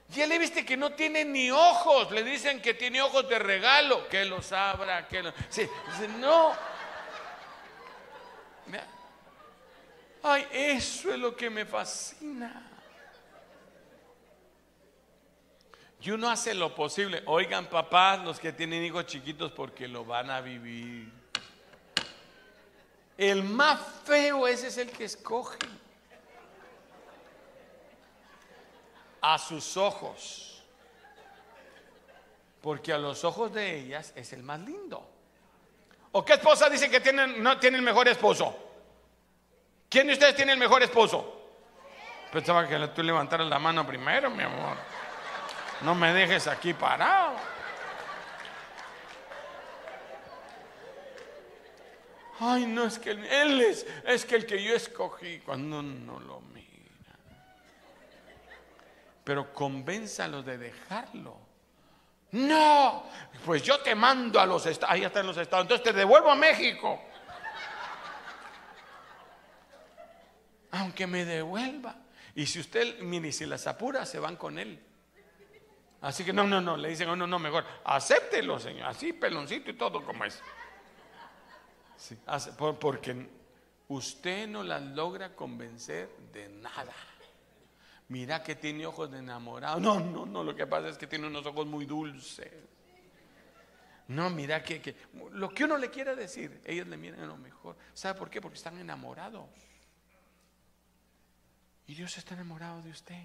Ya 0.09 0.25
le 0.25 0.39
viste 0.39 0.65
que 0.65 0.77
no 0.77 0.91
tiene 0.91 1.25
ni 1.25 1.51
ojos. 1.51 2.11
Le 2.11 2.23
dicen 2.23 2.61
que 2.61 2.73
tiene 2.73 3.01
ojos 3.01 3.27
de 3.27 3.39
regalo. 3.39 4.07
Que 4.07 4.25
los 4.25 4.51
abra, 4.51 5.07
que 5.07 5.33
Sí, 5.49 5.67
no. 6.19 6.53
Ay, 10.23 10.47
eso 10.51 11.13
es 11.13 11.19
lo 11.19 11.35
que 11.35 11.49
me 11.49 11.65
fascina. 11.65 12.63
Y 16.01 16.11
uno 16.11 16.29
hace 16.29 16.53
lo 16.53 16.73
posible. 16.73 17.23
Oigan, 17.25 17.67
papás, 17.67 18.23
los 18.23 18.39
que 18.39 18.53
tienen 18.53 18.83
hijos 18.83 19.05
chiquitos, 19.05 19.51
porque 19.51 19.87
lo 19.87 20.05
van 20.05 20.29
a 20.29 20.41
vivir. 20.41 21.11
El 23.17 23.43
más 23.43 23.79
feo 24.05 24.47
ese 24.47 24.67
es 24.67 24.77
el 24.77 24.91
que 24.91 25.05
escoge. 25.05 25.57
A 29.21 29.37
sus 29.37 29.77
ojos. 29.77 30.63
Porque 32.61 32.91
a 32.91 32.97
los 32.97 33.23
ojos 33.23 33.53
de 33.53 33.77
ellas 33.77 34.13
es 34.15 34.33
el 34.33 34.43
más 34.43 34.59
lindo. 34.59 35.07
¿O 36.11 36.25
qué 36.25 36.33
esposa 36.33 36.69
dice 36.69 36.89
que 36.89 36.99
tienen, 36.99 37.41
no 37.41 37.59
tiene 37.59 37.77
el 37.77 37.83
mejor 37.83 38.07
esposo? 38.07 38.55
¿Quién 39.89 40.07
de 40.07 40.13
ustedes 40.13 40.35
tiene 40.35 40.53
el 40.53 40.59
mejor 40.59 40.81
esposo? 40.83 41.37
Pensaba 42.31 42.67
que 42.67 42.77
tú 42.89 43.03
levantaras 43.03 43.47
la 43.47 43.59
mano 43.59 43.85
primero, 43.85 44.29
mi 44.29 44.43
amor. 44.43 44.75
No 45.81 45.95
me 45.95 46.11
dejes 46.13 46.47
aquí 46.47 46.73
parado. 46.73 47.35
Ay, 52.39 52.65
no 52.65 52.85
es 52.85 52.99
que 52.99 53.11
él, 53.11 53.61
es, 53.61 53.85
es 54.05 54.25
que 54.25 54.35
el 54.35 54.45
que 54.45 54.61
yo 54.61 54.75
escogí 54.75 55.39
cuando 55.39 55.81
no 55.81 56.19
lo 56.19 56.41
pero 59.27 59.51
convénzalos 59.51 60.45
de 60.45 60.57
dejarlo. 60.57 61.37
No, 62.31 63.03
pues 63.45 63.61
yo 63.61 63.81
te 63.81 63.93
mando 63.93 64.39
a 64.39 64.45
los 64.45 64.65
estados, 64.65 64.95
ahí 64.95 65.03
está 65.03 65.19
en 65.19 65.27
los 65.27 65.35
estados, 65.35 65.65
entonces 65.65 65.83
te 65.83 65.91
devuelvo 65.91 66.31
a 66.31 66.35
México. 66.35 66.97
Aunque 70.71 71.05
me 71.07 71.25
devuelva. 71.25 71.97
Y 72.35 72.45
si 72.45 72.61
usted, 72.61 72.99
mire, 72.99 73.33
si 73.33 73.45
las 73.45 73.67
apura, 73.67 74.05
se 74.05 74.17
van 74.17 74.37
con 74.37 74.57
él. 74.59 74.81
Así 75.99 76.23
que 76.23 76.31
no, 76.31 76.45
no, 76.45 76.61
no, 76.61 76.77
le 76.77 76.87
dicen, 76.87 77.09
no, 77.09 77.17
no, 77.17 77.27
no, 77.27 77.37
mejor, 77.37 77.65
acéptelo, 77.83 78.57
señor, 78.61 78.87
así 78.87 79.11
peloncito 79.11 79.71
y 79.71 79.73
todo 79.73 80.05
como 80.05 80.23
es. 80.23 80.41
porque 82.79 83.27
usted 83.89 84.47
no 84.47 84.63
las 84.63 84.81
logra 84.81 85.35
convencer 85.35 86.15
de 86.31 86.47
nada 86.47 86.93
mira 88.09 88.41
que 88.43 88.55
tiene 88.55 88.85
ojos 88.85 89.11
de 89.11 89.19
enamorado. 89.19 89.79
No, 89.79 89.99
no, 89.99 90.25
no, 90.25 90.43
lo 90.43 90.55
que 90.55 90.67
pasa 90.67 90.89
es 90.89 90.97
que 90.97 91.07
tiene 91.07 91.27
unos 91.27 91.45
ojos 91.45 91.65
muy 91.65 91.85
dulces. 91.85 92.51
No, 94.07 94.29
mira 94.29 94.63
que, 94.63 94.95
lo 95.31 95.49
que 95.49 95.65
uno 95.65 95.77
le 95.77 95.89
quiera 95.89 96.15
decir, 96.15 96.61
ellos 96.63 96.87
le 96.87 96.95
miran 96.95 97.21
a 97.21 97.25
lo 97.25 97.37
mejor. 97.37 97.75
¿Sabe 97.93 98.17
por 98.17 98.29
qué? 98.29 98.39
Porque 98.39 98.55
están 98.55 98.77
enamorados. 98.77 99.49
Y 101.87 101.95
Dios 101.95 102.17
está 102.17 102.33
enamorado 102.33 102.81
de 102.81 102.91
usted. 102.91 103.23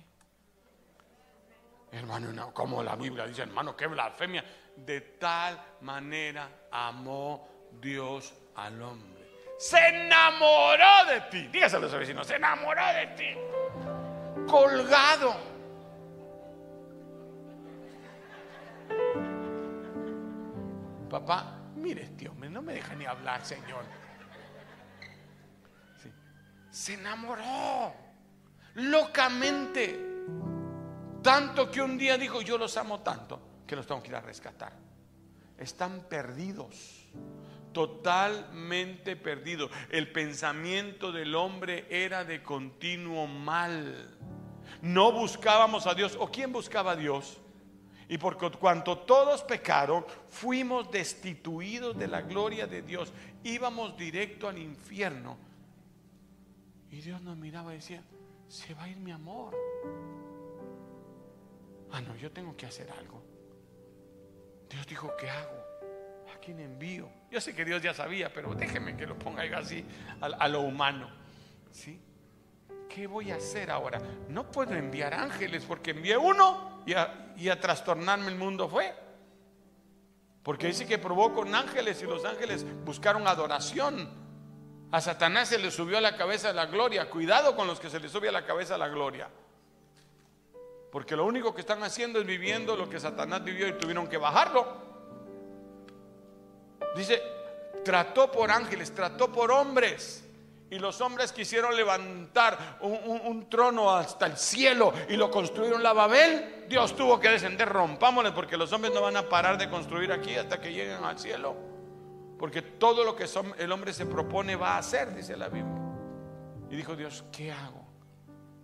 Hermano, 1.92 2.52
como 2.52 2.82
la 2.82 2.96
Biblia 2.96 3.26
dice, 3.26 3.42
hermano, 3.42 3.76
qué 3.76 3.86
blasfemia. 3.86 4.44
De 4.76 5.00
tal 5.02 5.60
manera 5.82 6.66
amó 6.70 7.68
Dios 7.80 8.34
al 8.56 8.80
hombre. 8.82 9.22
Se 9.58 9.78
enamoró 9.88 11.04
de 11.08 11.20
ti. 11.30 11.46
Dígaselo 11.48 11.86
a 11.86 11.90
su 11.90 11.96
vecino, 11.96 12.24
se 12.24 12.36
enamoró 12.36 12.84
de 12.94 13.06
ti 13.08 13.61
colgado. 14.46 15.34
Papá, 21.10 21.58
mire 21.76 22.04
este 22.04 22.28
hombre, 22.28 22.48
no 22.48 22.62
me 22.62 22.74
deja 22.74 22.94
ni 22.94 23.04
hablar, 23.04 23.44
Señor. 23.44 23.84
Se 26.70 26.94
enamoró 26.94 27.92
locamente. 28.74 30.08
Tanto 31.22 31.70
que 31.70 31.80
un 31.80 31.96
día 31.98 32.18
dijo, 32.18 32.42
yo 32.42 32.58
los 32.58 32.76
amo 32.76 33.00
tanto, 33.00 33.62
que 33.66 33.76
los 33.76 33.86
tengo 33.86 34.02
que 34.02 34.08
ir 34.08 34.16
a 34.16 34.20
rescatar. 34.20 34.72
Están 35.56 36.00
perdidos, 36.08 37.06
totalmente 37.72 39.16
perdidos. 39.16 39.70
El 39.90 40.10
pensamiento 40.12 41.12
del 41.12 41.34
hombre 41.34 41.86
era 41.90 42.24
de 42.24 42.42
continuo 42.42 43.26
mal. 43.26 44.18
No 44.80 45.12
buscábamos 45.12 45.86
a 45.86 45.94
Dios. 45.94 46.16
¿O 46.18 46.30
quién 46.30 46.52
buscaba 46.52 46.92
a 46.92 46.96
Dios? 46.96 47.40
Y 48.08 48.18
por 48.18 48.36
cuanto 48.58 48.98
todos 48.98 49.42
pecaron, 49.42 50.04
fuimos 50.28 50.90
destituidos 50.90 51.96
de 51.96 52.08
la 52.08 52.20
gloria 52.20 52.66
de 52.66 52.82
Dios. 52.82 53.12
Íbamos 53.42 53.96
directo 53.96 54.48
al 54.48 54.58
infierno. 54.58 55.38
Y 56.90 57.00
Dios 57.00 57.22
nos 57.22 57.36
miraba 57.38 57.72
y 57.72 57.76
decía, 57.76 58.02
se 58.48 58.74
va 58.74 58.84
a 58.84 58.88
ir 58.88 58.98
mi 58.98 59.12
amor. 59.12 59.56
Ah, 61.90 62.00
no, 62.02 62.14
yo 62.16 62.30
tengo 62.30 62.54
que 62.56 62.66
hacer 62.66 62.90
algo. 62.90 63.22
Dios 64.68 64.86
dijo, 64.86 65.10
¿qué 65.18 65.30
hago? 65.30 65.61
¿A 66.32 66.40
quién 66.40 66.60
envío? 66.60 67.08
Yo 67.30 67.40
sé 67.40 67.54
que 67.54 67.64
Dios 67.64 67.82
ya 67.82 67.94
sabía, 67.94 68.32
pero 68.32 68.54
déjeme 68.54 68.96
que 68.96 69.06
lo 69.06 69.18
ponga 69.18 69.42
así 69.56 69.84
a, 70.20 70.48
lo 70.48 70.60
humano. 70.60 71.10
¿Sí? 71.70 72.00
¿Qué 72.88 73.06
voy 73.06 73.30
a 73.30 73.36
hacer 73.36 73.70
ahora? 73.70 74.00
No 74.28 74.50
puedo 74.50 74.74
enviar 74.74 75.14
ángeles 75.14 75.64
porque 75.66 75.92
envié 75.92 76.16
uno 76.16 76.82
y 76.86 77.48
a, 77.48 77.60
trastornarme 77.60 78.28
el 78.28 78.36
mundo 78.36 78.68
fue. 78.68 78.94
Porque 80.42 80.66
dice 80.66 80.86
que 80.86 80.98
probó 80.98 81.32
con 81.32 81.54
ángeles 81.54 82.02
y 82.02 82.06
los 82.06 82.24
ángeles 82.24 82.66
buscaron 82.84 83.26
adoración. 83.26 84.22
A 84.90 85.00
Satanás 85.00 85.48
se 85.48 85.58
le 85.58 85.70
subió 85.70 85.98
a 85.98 86.00
la 86.00 86.16
cabeza 86.16 86.52
la 86.52 86.66
gloria. 86.66 87.08
Cuidado 87.08 87.56
con 87.56 87.66
los 87.66 87.80
que 87.80 87.88
se 87.88 88.00
les 88.00 88.10
sube 88.10 88.28
a 88.28 88.32
la 88.32 88.44
cabeza 88.44 88.76
la 88.76 88.88
gloria. 88.88 89.28
Porque 90.90 91.16
lo 91.16 91.24
único 91.24 91.54
que 91.54 91.62
están 91.62 91.82
haciendo 91.82 92.20
es 92.20 92.26
viviendo 92.26 92.76
lo 92.76 92.90
que 92.90 93.00
Satanás 93.00 93.42
vivió 93.42 93.66
y 93.68 93.72
tuvieron 93.78 94.06
que 94.06 94.18
bajarlo. 94.18 94.91
Dice, 96.96 97.22
trató 97.84 98.30
por 98.30 98.50
ángeles, 98.50 98.94
trató 98.94 99.30
por 99.30 99.50
hombres. 99.50 100.24
Y 100.70 100.78
los 100.78 101.02
hombres 101.02 101.32
quisieron 101.32 101.76
levantar 101.76 102.78
un, 102.80 103.46
trono 103.50 103.90
hasta 103.90 104.24
el 104.24 104.38
cielo 104.38 104.90
y 105.06 105.16
lo 105.16 105.30
construyeron 105.30 105.82
la 105.82 105.92
Babel. 105.92 106.64
Dios 106.66 106.96
tuvo 106.96 107.20
que 107.20 107.28
descender, 107.28 107.68
rompámosle, 107.68 108.32
porque 108.32 108.56
los 108.56 108.72
hombres 108.72 108.94
no 108.94 109.02
van 109.02 109.18
a 109.18 109.28
parar 109.28 109.58
de 109.58 109.68
construir 109.68 110.10
aquí 110.10 110.34
hasta 110.34 110.58
que 110.58 110.72
lleguen 110.72 111.04
al 111.04 111.18
cielo. 111.18 111.54
Porque 112.38 112.62
todo 112.62 113.04
lo 113.04 113.14
que 113.14 113.26
el 113.58 113.70
hombre 113.70 113.92
se 113.92 114.06
propone 114.06 114.56
va 114.56 114.76
a 114.76 114.78
hacer, 114.78 115.14
dice 115.14 115.36
la 115.36 115.48
Biblia. 115.48 115.82
Y 116.70 116.76
dijo 116.76 116.96
Dios, 116.96 117.22
¿qué 117.30 117.52
hago? 117.52 117.86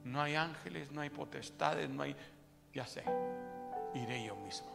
No 0.04 0.22
hay 0.22 0.34
ángeles, 0.34 0.90
no 0.90 1.02
hay 1.02 1.10
potestades, 1.10 1.90
no 1.90 2.04
hay... 2.04 2.16
Ya 2.72 2.86
sé, 2.86 3.04
iré 3.94 4.24
yo 4.24 4.34
mismo. 4.36 4.70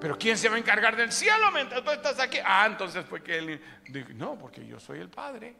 Pero 0.00 0.16
¿quién 0.18 0.38
se 0.38 0.48
va 0.48 0.56
a 0.56 0.58
encargar 0.58 0.96
del 0.96 1.10
cielo 1.10 1.50
mientras 1.52 1.82
tú 1.82 1.90
estás 1.90 2.20
aquí? 2.20 2.38
Ah, 2.44 2.66
entonces 2.66 3.04
fue 3.04 3.22
que 3.22 3.38
él 3.38 3.60
dijo, 3.88 4.10
no, 4.14 4.38
porque 4.38 4.64
yo 4.66 4.78
soy 4.78 5.00
el 5.00 5.08
Padre. 5.08 5.56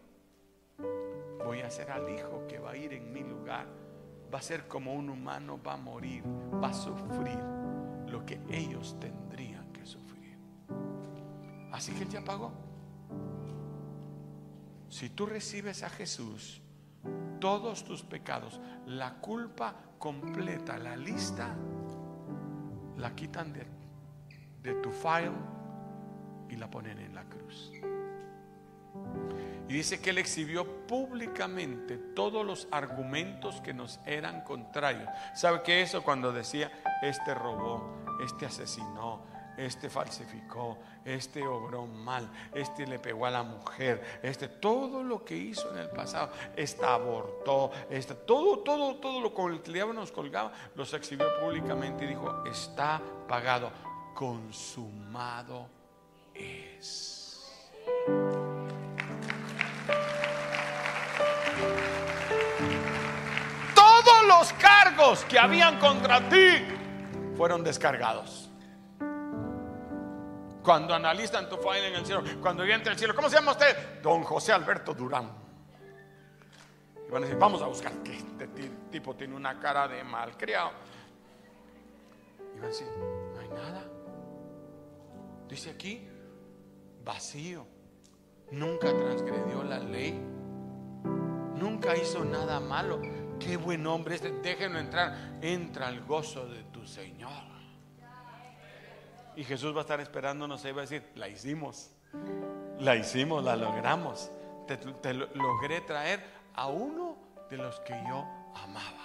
Voy 1.45 1.61
a 1.61 1.71
ser 1.71 1.91
al 1.91 2.09
Hijo 2.09 2.47
que 2.47 2.59
va 2.59 2.73
a 2.73 2.77
ir 2.77 2.93
en 2.93 3.13
mi 3.13 3.23
lugar. 3.23 3.67
Va 4.33 4.39
a 4.39 4.43
ser 4.43 4.69
como 4.69 4.93
un 4.93 5.09
humano, 5.09 5.61
va 5.63 5.75
a 5.75 5.77
morir, 5.77 6.23
va 6.63 6.69
a 6.69 6.75
sufrir 6.75 7.39
lo 8.07 8.25
que 8.25 8.41
ellos 8.51 8.97
tendrían 9.01 9.73
que 9.73 9.87
sufrir. 9.87 10.37
Así 11.73 11.93
que 11.93 12.03
Él 12.03 12.09
ya 12.11 12.23
pagó. 12.23 12.53
Si 14.91 15.11
tú 15.11 15.27
recibes 15.27 15.83
a 15.83 15.91
Jesús, 15.91 16.63
todos 17.41 17.85
tus 17.85 18.03
pecados, 18.03 18.61
la 18.87 19.15
culpa 19.15 19.75
completa, 19.99 20.79
la 20.79 20.97
lista, 20.97 21.55
la 22.97 23.15
quitan 23.15 23.53
de, 23.53 23.67
de 24.63 24.75
tu 24.75 24.91
file 24.91 25.33
y 26.49 26.57
la 26.57 26.71
ponen 26.71 26.99
en 26.99 27.15
la 27.15 27.25
cruz. 27.25 27.73
Y 29.69 29.73
dice 29.75 30.01
que 30.01 30.11
él 30.11 30.19
exhibió 30.19 30.87
públicamente 30.87 31.99
todos 31.99 32.45
los 32.45 32.69
argumentos 32.71 33.61
que 33.61 33.75
nos 33.75 34.01
eran 34.07 34.43
contrarios. 34.43 35.09
¿Sabe 35.35 35.63
qué 35.63 35.83
eso 35.83 36.03
cuando 36.03 36.33
decía, 36.33 36.73
este 37.03 37.35
robó, 37.35 37.85
este 38.25 38.47
asesinó, 38.47 39.23
este 39.59 39.91
falsificó, 39.91 40.79
este 41.05 41.47
obró 41.47 41.87
mal, 41.87 42.31
este 42.55 42.87
le 42.87 42.99
pegó 42.99 43.27
a 43.27 43.31
la 43.31 43.43
mujer, 43.43 44.21
este 44.23 44.49
todo 44.49 45.03
lo 45.03 45.25
que 45.25 45.37
hizo 45.37 45.71
en 45.73 45.79
el 45.79 45.91
pasado, 45.91 46.31
este 46.57 46.87
abortó, 46.87 47.71
este 47.91 48.15
todo, 48.15 48.61
todo, 48.61 48.97
todo 48.97 49.21
lo 49.21 49.35
que 49.35 49.43
el 49.43 49.73
diablo 49.73 49.95
nos 49.95 50.13
colgaba, 50.13 50.53
los 50.77 50.95
exhibió 50.95 51.27
públicamente 51.41 52.05
y 52.05 52.09
dijo, 52.09 52.45
está 52.47 53.03
pagado, 53.27 53.71
consumado 54.19 55.69
es. 56.35 57.55
Todos 63.77 64.27
los 64.27 64.53
cargos 64.55 65.25
que 65.27 65.39
habían 65.39 65.79
contra 65.79 66.29
ti 66.29 66.65
fueron 67.37 67.63
descargados. 67.63 68.51
Cuando 70.65 70.95
analizan 70.95 71.49
tu 71.49 71.57
file 71.57 71.87
en 71.87 71.95
el 71.95 72.05
cielo, 72.05 72.25
cuando 72.43 72.65
viene 72.65 72.91
al 72.91 72.99
cielo, 72.99 73.15
¿cómo 73.15 73.29
se 73.29 73.37
llama 73.37 73.53
usted? 73.53 74.03
Don 74.03 74.25
José 74.25 74.53
Alberto 74.53 74.95
Durán. 74.95 75.31
Y 77.09 77.15
a 77.15 77.21
decir, 77.21 77.37
vamos 77.37 77.63
a 77.63 77.67
buscar 77.67 77.93
que 78.03 78.17
este 78.17 78.49
tipo 78.91 79.15
tiene 79.15 79.37
una 79.37 79.61
cara 79.61 79.87
de 79.87 80.03
malcriado. 80.03 80.73
Y 82.57 82.57
van 82.57 82.65
a 82.65 82.67
decir, 82.67 82.89
no 82.99 83.41
hay 83.41 83.49
nada. 83.51 83.98
Dice 85.49 85.71
aquí, 85.71 86.07
vacío. 87.05 87.67
Nunca 88.51 88.95
transgredió 88.97 89.63
la 89.63 89.79
ley. 89.79 90.13
Nunca 91.55 91.97
hizo 91.97 92.25
nada 92.25 92.61
malo. 92.61 93.01
Qué 93.39 93.57
buen 93.57 93.87
hombre 93.87 94.17
este. 94.17 94.31
Déjenlo 94.31 94.79
entrar. 94.79 95.39
Entra 95.41 95.89
al 95.89 96.05
gozo 96.05 96.47
de 96.47 96.65
tu 96.65 96.87
Señor. 96.87 97.49
Y 99.37 99.45
Jesús 99.45 99.73
va 99.73 99.79
a 99.79 99.83
estar 99.83 100.01
esperándonos 100.01 100.65
y 100.65 100.73
va 100.73 100.79
a 100.79 100.81
decir, 100.81 101.13
la 101.15 101.29
hicimos, 101.29 101.93
la 102.81 102.97
hicimos, 102.97 103.45
la 103.45 103.55
logramos. 103.55 104.33
Te, 104.67 105.15
logré 105.15 105.81
traer 105.83 106.25
a 106.55 106.67
uno 106.67 107.17
de 107.49 107.57
los 107.57 107.79
que 107.81 107.95
yo 108.09 108.27
amaba. 108.57 109.05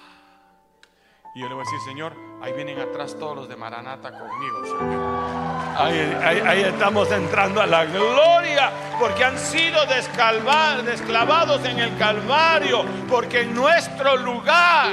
Y 1.35 1.41
yo 1.41 1.47
le 1.47 1.53
voy 1.53 1.61
a 1.61 1.65
decir, 1.65 1.79
Señor, 1.81 2.15
ahí 2.41 2.51
vienen 2.53 2.79
atrás 2.79 3.15
todos 3.15 3.35
los 3.35 3.47
de 3.47 3.55
Maranata 3.55 4.11
conmigo, 4.11 4.65
Señor. 4.65 5.62
Ahí, 5.75 6.61
estamos 6.61 7.11
entrando 7.11 7.59
a 7.59 7.65
la 7.65 7.85
gloria, 7.85 8.71
porque 8.99 9.23
han 9.23 9.37
sido 9.39 9.85
desclavados 9.87 11.65
en 11.65 11.79
el 11.79 11.97
Calvario, 11.97 12.85
porque 13.09 13.41
en 13.41 13.55
nuestro 13.55 14.15
lugar 14.17 14.91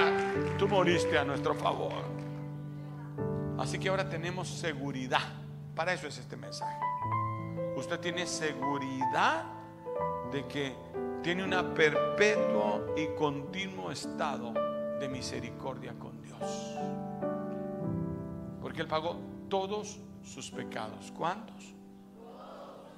tú 0.59 0.67
moriste 0.67 1.19
a 1.19 1.25
nuestro 1.25 1.55
favor. 1.55 2.03
Así 3.59 3.79
que 3.79 3.91
ahora 3.91 4.09
tenemos 4.09 4.49
seguridad. 4.49 5.21
Para 5.75 5.93
eso 5.93 6.07
es 6.07 6.17
este 6.17 6.37
mensaje. 6.37 6.79
Usted 7.77 8.01
tiene 8.01 8.27
seguridad 8.27 9.45
de 10.33 10.47
que 10.47 10.75
tiene 11.23 11.45
una 11.45 11.75
perpetuo 11.75 12.95
y 12.97 13.07
continuo 13.19 13.91
estado 13.91 14.55
de 14.99 15.09
misericordia 15.09 15.93
con 15.99 16.23
Dios. 16.23 16.79
Porque 18.63 18.81
Él 18.81 18.87
pagó 18.87 19.19
todos 19.51 19.99
sus 20.25 20.51
pecados. 20.51 21.13
¿Cuántos? 21.17 21.75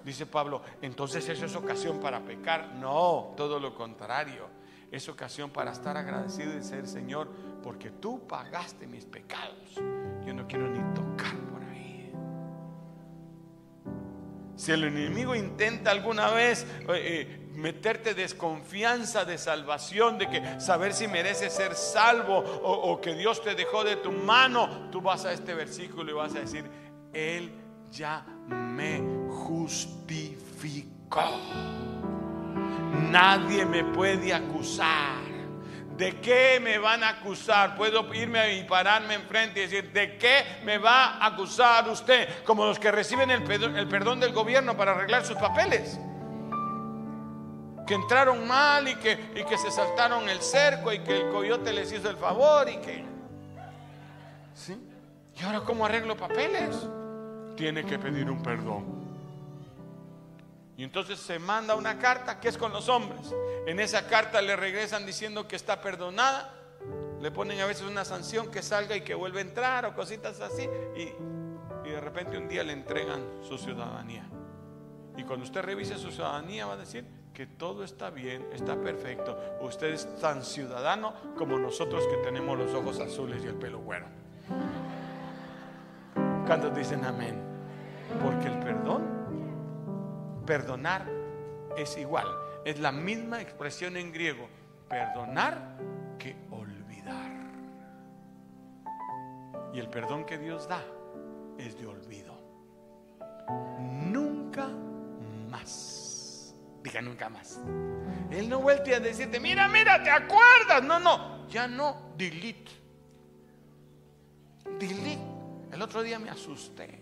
Dice 0.05 0.27
Pablo, 0.27 0.63
entonces 0.81 1.29
eso 1.29 1.47
es 1.47 1.55
ocasión 1.55 2.01
para 2.01 2.21
pecar. 2.25 2.75
No, 2.75 3.35
todo 3.37 3.61
lo 3.61 3.75
contrario. 3.75 4.49
Es 4.91 5.09
ocasión 5.09 5.51
para 5.51 5.73
estar 5.73 5.97
agradecido 5.97 6.57
y 6.57 6.63
ser 6.63 6.87
Señor, 6.87 7.29
porque 7.63 7.91
tú 7.91 8.27
pagaste 8.27 8.87
mis 8.87 9.07
pecados 9.07 9.81
yo 10.25 10.33
no 10.33 10.47
quiero 10.47 10.69
ni 10.69 10.79
tocar 10.95 11.37
por 11.53 11.63
ahí. 11.65 12.13
Si 14.57 14.73
el 14.73 14.85
enemigo 14.85 15.35
intenta 15.35 15.91
alguna 15.91 16.31
vez 16.31 16.65
eh, 16.81 16.87
eh, 16.89 17.51
meterte 17.55 18.15
desconfianza 18.15 19.25
de 19.25 19.39
salvación, 19.39 20.19
de 20.19 20.29
que 20.29 20.61
saber 20.61 20.95
si 20.95 21.09
mereces 21.09 21.53
ser 21.53 21.75
salvo 21.75 22.39
o, 22.39 23.01
que 23.01 23.15
Dios 23.15 23.43
te 23.43 23.55
dejó 23.55 23.85
de 23.85 23.97
tu 23.97 24.13
mano, 24.13 24.89
tú 24.91 25.01
vas 25.01 25.25
a 25.25 25.33
este 25.33 25.55
versículo 25.55 26.11
y 26.11 26.15
vas 26.15 26.35
a 26.35 26.41
decir, 26.41 26.65
Él 27.13 27.53
ya 27.91 28.25
me 28.49 29.03
justificó. 29.29 31.25
Nadie 33.11 33.67
me 33.67 33.85
puede 33.85 34.33
acusar. 34.33 35.23
¿De 35.97 36.21
qué 36.21 36.59
me 36.61 36.79
van 36.79 37.05
a 37.05 37.11
acusar? 37.11 37.77
Puedo 37.77 38.13
irme 38.15 38.55
y 38.55 38.65
pararme 38.65 39.15
enfrente 39.15 39.61
y 39.61 39.63
decir, 39.65 39.93
¿de 39.93 40.17
qué 40.17 40.61
me 40.65 40.79
va 40.79 41.19
a 41.19 41.27
acusar 41.27 41.87
usted? 41.89 42.43
Como 42.45 42.65
los 42.65 42.79
que 42.79 42.91
reciben 42.91 43.31
el 43.31 43.43
perdón, 43.45 44.19
del 44.19 44.33
gobierno 44.33 44.77
para 44.77 44.93
arreglar 44.93 45.25
sus 45.25 45.37
papeles. 45.37 46.01
Que 47.87 47.95
entraron 47.95 48.47
mal 48.49 48.89
y 48.89 48.95
que, 48.97 49.33
y 49.37 49.45
que 49.45 49.59
se 49.59 49.71
saltaron 49.71 50.29
el 50.29 50.41
cerco 50.41 50.93
y 50.93 51.01
que 51.01 51.21
el 51.21 51.29
coyote 51.31 51.73
les 51.73 51.93
hizo 51.93 52.09
el 52.09 52.17
favor 52.17 52.69
y 52.71 52.79
que... 52.79 53.05
¿Sí? 54.55 54.81
¿Y 55.39 55.43
ahora 55.45 55.61
cómo 55.61 55.85
arreglo 55.85 56.17
papeles? 56.17 56.89
Tiene 57.57 57.85
que 57.85 57.99
pedir 57.99 58.31
un 58.31 58.43
perdón. 58.43 59.03
Y 60.77 60.85
entonces 60.85 61.19
se 61.21 61.39
manda 61.39 61.75
una 61.75 61.99
carta 61.99 62.41
que 62.41 62.49
es 62.49 62.57
con 62.57 62.73
los 62.73 62.89
hombres. 62.89 63.35
En 63.67 63.79
esa 63.79 64.07
carta 64.07 64.41
le 64.41 64.57
regresan 64.57 65.07
diciendo 65.07 65.47
que 65.47 65.57
está 65.57 65.81
perdonada. 65.81 66.53
Le 67.21 67.31
ponen 67.31 67.61
a 67.61 67.67
veces 67.67 67.87
una 67.87 68.05
sanción 68.05 68.51
que 68.51 68.63
salga 68.63 68.97
y 68.97 69.03
que 69.03 69.15
vuelva 69.15 69.39
a 69.39 69.43
entrar 69.43 69.87
o 69.87 69.95
cositas 69.95 70.41
así. 70.41 70.69
Y, 70.97 71.89
y 71.89 71.91
de 71.91 72.01
repente 72.01 72.37
un 72.37 72.49
día 72.49 72.65
le 72.65 72.73
entregan 72.73 73.23
su 73.43 73.59
ciudadanía. 73.59 74.29
Y 75.17 75.25
cuando 75.25 75.45
usted 75.45 75.63
revise 75.63 75.99
su 75.99 76.11
ciudadanía 76.11 76.67
va 76.67 76.73
a 76.73 76.79
decir 76.79 77.05
que 77.35 77.47
todo 77.47 77.85
está 77.85 78.11
bien, 78.11 78.47
está 78.53 78.81
perfecto. 78.81 79.39
Usted 79.61 79.89
es 79.89 80.19
tan 80.21 80.43
ciudadano 80.43 81.15
como 81.37 81.59
nosotros 81.59 82.05
que 82.09 82.17
tenemos 82.19 82.59
los 82.59 82.73
ojos 82.75 82.99
azules 82.99 83.43
y 83.45 83.49
el 83.49 83.55
pelo 83.55 83.79
güero. 83.79 84.22
¿Cuántos 86.47 86.75
dicen 86.75 87.05
amén? 87.05 87.41
Porque 88.21 88.49
el 88.49 88.59
perdón, 88.59 89.05
perdonar 90.45 91.07
es 91.77 91.97
igual. 91.97 92.27
Es 92.65 92.79
la 92.79 92.93
misma 92.93 93.41
expresión 93.41 93.97
en 93.97 94.13
griego. 94.13 94.49
Perdonar 94.89 95.77
que 96.19 96.37
olvidar. 96.51 97.31
Y 99.73 99.79
el 99.79 99.89
perdón 99.89 100.25
que 100.25 100.39
Dios 100.39 100.69
da 100.69 100.83
es 101.59 101.79
de 101.79 101.87
olvido. 101.87 102.37
Nunca 103.79 104.69
más. 105.49 106.55
Diga 106.83 107.01
nunca 107.01 107.29
más. 107.29 107.61
Él 108.31 108.49
no 108.49 108.61
vuelve 108.61 108.95
a 108.97 109.01
decirte, 109.01 109.39
mira, 109.39 109.69
mira, 109.69 110.03
¿te 110.03 110.11
acuerdas? 110.11 110.83
No, 110.83 110.99
no, 110.99 111.47
ya 111.49 111.69
no, 111.69 112.13
delete. 112.17 112.73
Delete. 114.79 115.32
El 115.73 115.81
otro 115.81 116.03
día 116.03 116.19
me 116.19 116.29
asusté. 116.29 117.01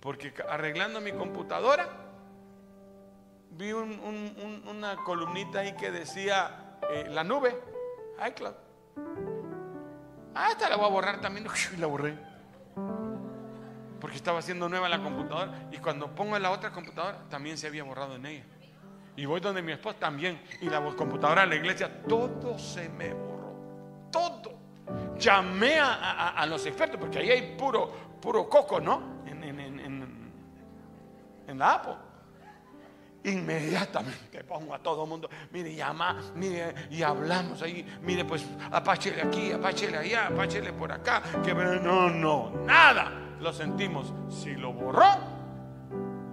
Porque 0.00 0.32
arreglando 0.48 1.00
mi 1.00 1.12
computadora, 1.12 1.88
vi 3.52 3.72
una 3.72 4.96
columnita 5.04 5.60
ahí 5.60 5.74
que 5.76 5.90
decía 5.90 6.78
eh, 6.90 7.06
la 7.08 7.24
nube, 7.24 7.58
iCloud. 8.28 8.54
Ah, 10.34 10.48
esta 10.50 10.68
la 10.68 10.76
voy 10.76 10.86
a 10.86 10.90
borrar 10.90 11.20
también. 11.20 11.46
Y 11.74 11.76
la 11.78 11.86
borré. 11.86 12.16
Porque 13.98 14.16
estaba 14.16 14.38
haciendo 14.38 14.68
nueva 14.68 14.88
la 14.88 15.02
computadora. 15.02 15.68
Y 15.72 15.78
cuando 15.78 16.14
pongo 16.14 16.36
en 16.36 16.42
la 16.42 16.50
otra 16.50 16.70
computadora, 16.70 17.24
también 17.28 17.58
se 17.58 17.66
había 17.66 17.82
borrado 17.82 18.16
en 18.16 18.26
ella. 18.26 18.44
Y 19.16 19.24
voy 19.26 19.40
donde 19.40 19.62
mi 19.62 19.72
esposa 19.72 19.98
también. 19.98 20.40
Y 20.60 20.68
la 20.68 20.82
computadora 20.94 21.42
de 21.42 21.48
la 21.48 21.56
iglesia, 21.56 22.02
todo 22.02 22.58
se 22.58 22.88
me 22.88 23.12
borró. 23.12 23.54
Todo. 24.10 24.59
Llamé 25.20 25.78
a, 25.78 26.44
los 26.46 26.64
expertos, 26.66 26.98
porque 26.98 27.18
ahí 27.18 27.30
hay 27.30 27.56
puro, 27.56 27.90
puro 28.20 28.48
coco, 28.48 28.80
¿no? 28.80 29.20
En, 29.26 29.40
la 31.58 31.74
Apple. 31.74 31.94
Inmediatamente 33.24 34.42
pongo 34.44 34.74
a 34.74 34.78
todo 34.78 35.04
mundo, 35.04 35.28
mire, 35.52 35.74
llama, 35.74 36.16
mire, 36.36 36.74
y 36.90 37.02
hablamos 37.02 37.60
ahí, 37.60 37.84
mire, 38.00 38.24
pues 38.24 38.46
apáchele 38.70 39.20
aquí, 39.20 39.52
apáchele 39.52 39.98
allá, 39.98 40.28
apáchele 40.28 40.72
por 40.72 40.90
acá, 40.90 41.22
que 41.44 41.52
no, 41.52 42.08
no, 42.08 42.50
nada, 42.64 43.12
lo 43.38 43.52
sentimos. 43.52 44.14
Si 44.30 44.54
lo 44.54 44.72
borró, 44.72 45.18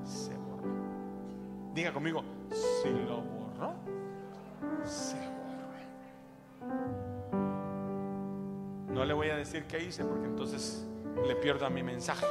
se 0.05 0.33
borró. 0.35 0.63
Diga 1.73 1.91
conmigo, 1.91 2.23
si 2.51 2.89
lo 2.89 3.21
borró, 3.21 3.73
se 4.85 5.17
borró. 5.17 5.27
No 8.97 9.05
le 9.05 9.13
voy 9.13 9.29
a 9.29 9.35
decir 9.35 9.65
qué 9.65 9.77
hice 9.77 10.03
porque 10.03 10.25
entonces 10.25 10.83
le 11.27 11.35
pierdo 11.35 11.67
a 11.67 11.69
mi 11.69 11.83
mensaje. 11.83 12.25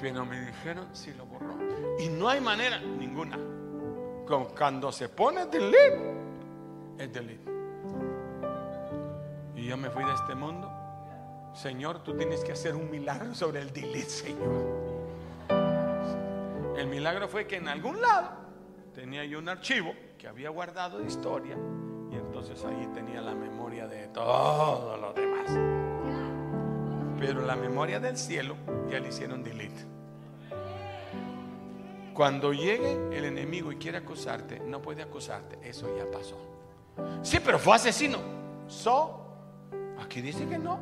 Pero 0.00 0.26
me 0.26 0.46
dijeron 0.46 0.88
si 0.92 1.14
lo 1.14 1.24
borró. 1.24 1.54
Y 2.00 2.08
no 2.08 2.28
hay 2.28 2.40
manera 2.40 2.80
ninguna. 2.80 3.38
Cuando 4.58 4.90
se 4.90 5.08
pone 5.08 5.46
delete, 5.46 6.12
es 6.98 7.12
delete. 7.12 7.52
Y 9.54 9.66
yo 9.66 9.76
me 9.76 9.88
fui 9.90 10.04
de 10.04 10.12
este 10.12 10.34
mundo. 10.34 10.68
Señor, 11.54 12.02
tú 12.02 12.16
tienes 12.16 12.42
que 12.42 12.50
hacer 12.50 12.74
un 12.74 12.90
milagro 12.90 13.32
sobre 13.32 13.60
el 13.60 13.72
delete, 13.72 14.10
Señor. 14.10 14.64
El 16.76 16.88
milagro 16.88 17.28
fue 17.28 17.46
que 17.46 17.58
en 17.58 17.68
algún 17.68 18.00
lado 18.00 18.32
tenía 18.92 19.24
yo 19.24 19.38
un 19.38 19.48
archivo 19.48 19.94
que 20.18 20.26
había 20.26 20.50
guardado 20.50 20.98
de 20.98 21.06
historia 21.06 21.56
entonces 22.44 22.66
ahí 22.66 22.86
tenía 22.92 23.22
la 23.22 23.34
memoria 23.34 23.86
de 23.86 24.08
todo 24.08 24.98
lo 24.98 25.14
demás. 25.14 25.48
Pero 27.18 27.40
la 27.40 27.56
memoria 27.56 27.98
del 27.98 28.18
cielo 28.18 28.56
ya 28.90 29.00
le 29.00 29.08
hicieron 29.08 29.42
delete. 29.42 29.82
Cuando 32.12 32.52
llegue 32.52 33.16
el 33.16 33.24
enemigo 33.24 33.72
y 33.72 33.76
quiere 33.76 33.96
acusarte, 33.98 34.60
no 34.60 34.82
puede 34.82 35.02
acusarte. 35.02 35.58
Eso 35.62 35.88
ya 35.96 36.04
pasó. 36.10 36.36
Sí, 37.22 37.38
pero 37.42 37.58
fue 37.58 37.76
asesino. 37.76 38.18
So, 38.66 39.26
aquí 39.98 40.20
dice 40.20 40.46
que 40.46 40.58
no. 40.58 40.78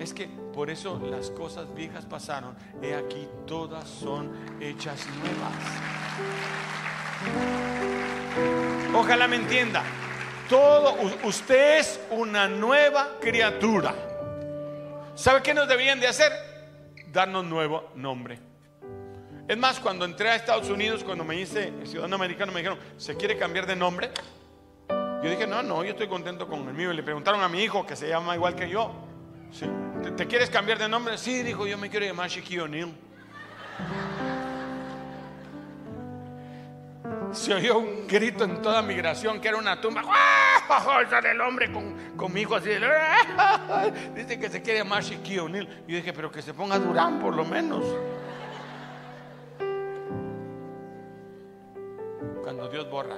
Es 0.00 0.12
que 0.12 0.26
por 0.52 0.68
eso 0.68 0.98
las 0.98 1.30
cosas 1.30 1.72
viejas 1.74 2.06
pasaron. 2.06 2.56
He 2.82 2.94
aquí 2.94 3.28
todas 3.46 3.88
son 3.88 4.32
hechas 4.60 5.06
nuevas. 5.20 5.54
Ojalá 8.92 9.28
me 9.28 9.36
entienda. 9.36 9.84
Todo, 10.48 10.94
usted 11.24 11.78
es 11.78 12.00
una 12.10 12.46
nueva 12.48 13.18
criatura. 13.20 13.94
¿Sabe 15.14 15.42
qué 15.42 15.54
nos 15.54 15.66
debían 15.66 15.98
de 15.98 16.06
hacer? 16.06 16.32
Darnos 17.12 17.44
nuevo 17.44 17.90
nombre. 17.94 18.38
Es 19.48 19.56
más, 19.56 19.80
cuando 19.80 20.04
entré 20.04 20.30
a 20.30 20.36
Estados 20.36 20.68
Unidos, 20.68 21.04
cuando 21.04 21.24
me 21.24 21.36
hice 21.36 21.72
ciudadano 21.84 22.16
americano, 22.16 22.52
me 22.52 22.60
dijeron, 22.60 22.78
¿se 22.96 23.16
quiere 23.16 23.38
cambiar 23.38 23.66
de 23.66 23.76
nombre? 23.76 24.10
Yo 24.88 25.30
dije, 25.30 25.46
no, 25.46 25.62
no, 25.62 25.82
yo 25.82 25.90
estoy 25.90 26.08
contento 26.08 26.46
con 26.46 26.68
el 26.68 26.74
mío. 26.74 26.92
Y 26.92 26.96
le 26.96 27.02
preguntaron 27.02 27.40
a 27.42 27.48
mi 27.48 27.62
hijo, 27.62 27.86
que 27.86 27.96
se 27.96 28.08
llama 28.08 28.34
igual 28.34 28.54
que 28.54 28.68
yo, 28.68 28.92
¿te, 30.16 30.26
quieres 30.26 30.50
cambiar 30.50 30.78
de 30.78 30.88
nombre? 30.88 31.16
Sí, 31.16 31.42
dijo, 31.42 31.66
yo 31.66 31.78
me 31.78 31.90
quiero 31.90 32.06
llamar 32.06 32.28
Shaquille 32.28 32.62
O'Neal. 32.62 32.92
Se 37.32 37.54
oyó 37.54 37.78
un 37.78 38.06
grito 38.06 38.44
en 38.44 38.62
toda 38.62 38.82
migración 38.82 39.40
que 39.40 39.48
era 39.48 39.56
una 39.56 39.80
tumba. 39.80 40.02
¡Ah! 40.06 41.04
Sale 41.08 41.30
el 41.30 41.40
hombre 41.40 41.70
con, 41.72 42.32
mi 42.32 42.40
hijo 42.40 42.56
así. 42.56 42.70
Dice 44.14 44.38
que 44.38 44.48
se 44.48 44.62
quiere 44.62 44.80
llamar 44.80 45.02
Shaquille 45.02 45.40
O'Neal. 45.40 45.66
Yo 45.86 45.96
dije, 45.96 46.12
pero 46.12 46.30
que 46.30 46.42
se 46.42 46.54
ponga 46.54 46.78
Durán 46.78 47.18
por 47.18 47.34
lo 47.34 47.44
menos. 47.44 47.84
Cuando 52.42 52.68
Dios 52.68 52.88
borra, 52.90 53.16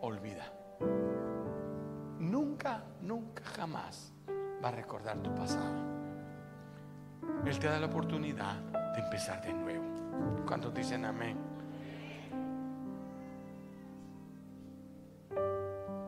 olvida. 0.00 0.52
Nunca, 2.18 2.84
nunca, 3.00 3.42
jamás 3.56 4.12
va 4.62 4.68
a 4.68 4.72
recordar 4.72 5.18
tu 5.18 5.34
pasado. 5.34 5.90
Él 7.44 7.58
te 7.58 7.68
da 7.68 7.78
la 7.78 7.86
oportunidad 7.86 8.54
de 8.94 9.00
empezar 9.00 9.42
de 9.42 9.52
nuevo. 9.52 9.84
Cuando 10.46 10.70
dicen 10.70 11.04
amén? 11.04 11.49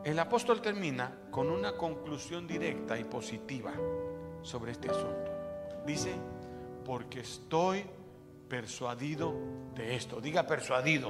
El 0.04 0.18
apóstol 0.18 0.60
termina 0.60 1.28
con 1.30 1.48
una 1.48 1.76
conclusión 1.76 2.46
directa 2.46 2.98
y 2.98 3.04
positiva 3.04 3.72
sobre 4.42 4.72
este 4.72 4.90
asunto. 4.90 5.30
Dice, 5.86 6.12
porque 6.84 7.20
estoy 7.20 7.84
persuadido 8.48 9.32
de 9.74 9.94
esto. 9.94 10.20
Diga 10.20 10.44
persuadido. 10.44 11.08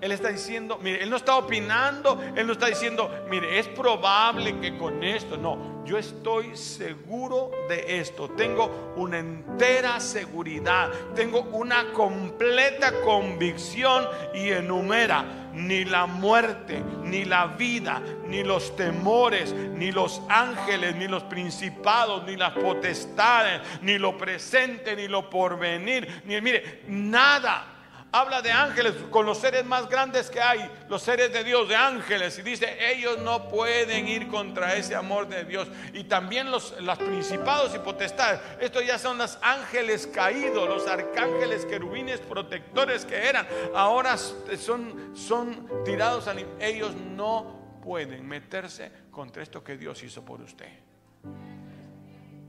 Él 0.00 0.12
está 0.12 0.28
diciendo, 0.28 0.78
mire, 0.82 1.02
Él 1.02 1.10
no 1.10 1.16
está 1.16 1.36
opinando, 1.36 2.20
Él 2.36 2.46
no 2.46 2.52
está 2.52 2.66
diciendo, 2.66 3.10
mire, 3.30 3.58
es 3.58 3.66
probable 3.68 4.60
que 4.60 4.76
con 4.76 5.02
esto, 5.02 5.36
no, 5.36 5.84
yo 5.86 5.96
estoy 5.96 6.56
seguro 6.56 7.50
de 7.68 8.00
esto, 8.00 8.28
tengo 8.30 8.92
una 8.96 9.18
entera 9.18 9.98
seguridad, 10.00 10.90
tengo 11.14 11.42
una 11.52 11.92
completa 11.92 12.92
convicción 13.02 14.06
y 14.34 14.50
enumera 14.50 15.46
ni 15.54 15.84
la 15.86 16.04
muerte, 16.04 16.82
ni 17.02 17.24
la 17.24 17.46
vida, 17.46 18.02
ni 18.26 18.44
los 18.44 18.76
temores, 18.76 19.52
ni 19.52 19.92
los 19.92 20.20
ángeles, 20.28 20.94
ni 20.96 21.08
los 21.08 21.22
principados, 21.22 22.24
ni 22.26 22.36
las 22.36 22.52
potestades, 22.52 23.62
ni 23.80 23.96
lo 23.96 24.18
presente, 24.18 24.94
ni 24.94 25.08
lo 25.08 25.30
porvenir, 25.30 26.22
ni 26.26 26.38
mire, 26.42 26.82
nada 26.88 27.75
habla 28.12 28.42
de 28.42 28.50
ángeles 28.50 28.94
con 29.10 29.26
los 29.26 29.38
seres 29.38 29.64
más 29.64 29.88
grandes 29.88 30.30
que 30.30 30.40
hay, 30.40 30.70
los 30.88 31.02
seres 31.02 31.32
de 31.32 31.44
Dios, 31.44 31.68
de 31.68 31.76
ángeles, 31.76 32.38
y 32.38 32.42
dice, 32.42 32.92
ellos 32.92 33.18
no 33.18 33.48
pueden 33.48 34.08
ir 34.08 34.28
contra 34.28 34.74
ese 34.76 34.94
amor 34.94 35.28
de 35.28 35.44
Dios. 35.44 35.68
Y 35.92 36.04
también 36.04 36.50
los, 36.50 36.80
los 36.80 36.98
principados 36.98 37.74
y 37.74 37.78
potestades, 37.78 38.40
estos 38.60 38.86
ya 38.86 38.98
son 38.98 39.18
los 39.18 39.38
ángeles 39.42 40.06
caídos, 40.06 40.68
los 40.68 40.86
arcángeles 40.86 41.64
querubines 41.66 42.20
protectores 42.20 43.04
que 43.04 43.16
eran, 43.16 43.46
ahora 43.74 44.16
son, 44.16 45.16
son 45.16 45.84
tirados, 45.84 46.28
a, 46.28 46.34
ellos 46.60 46.94
no 46.94 47.80
pueden 47.82 48.26
meterse 48.26 48.90
contra 49.10 49.42
esto 49.42 49.62
que 49.62 49.76
Dios 49.76 50.02
hizo 50.02 50.24
por 50.24 50.40
usted. 50.40 50.68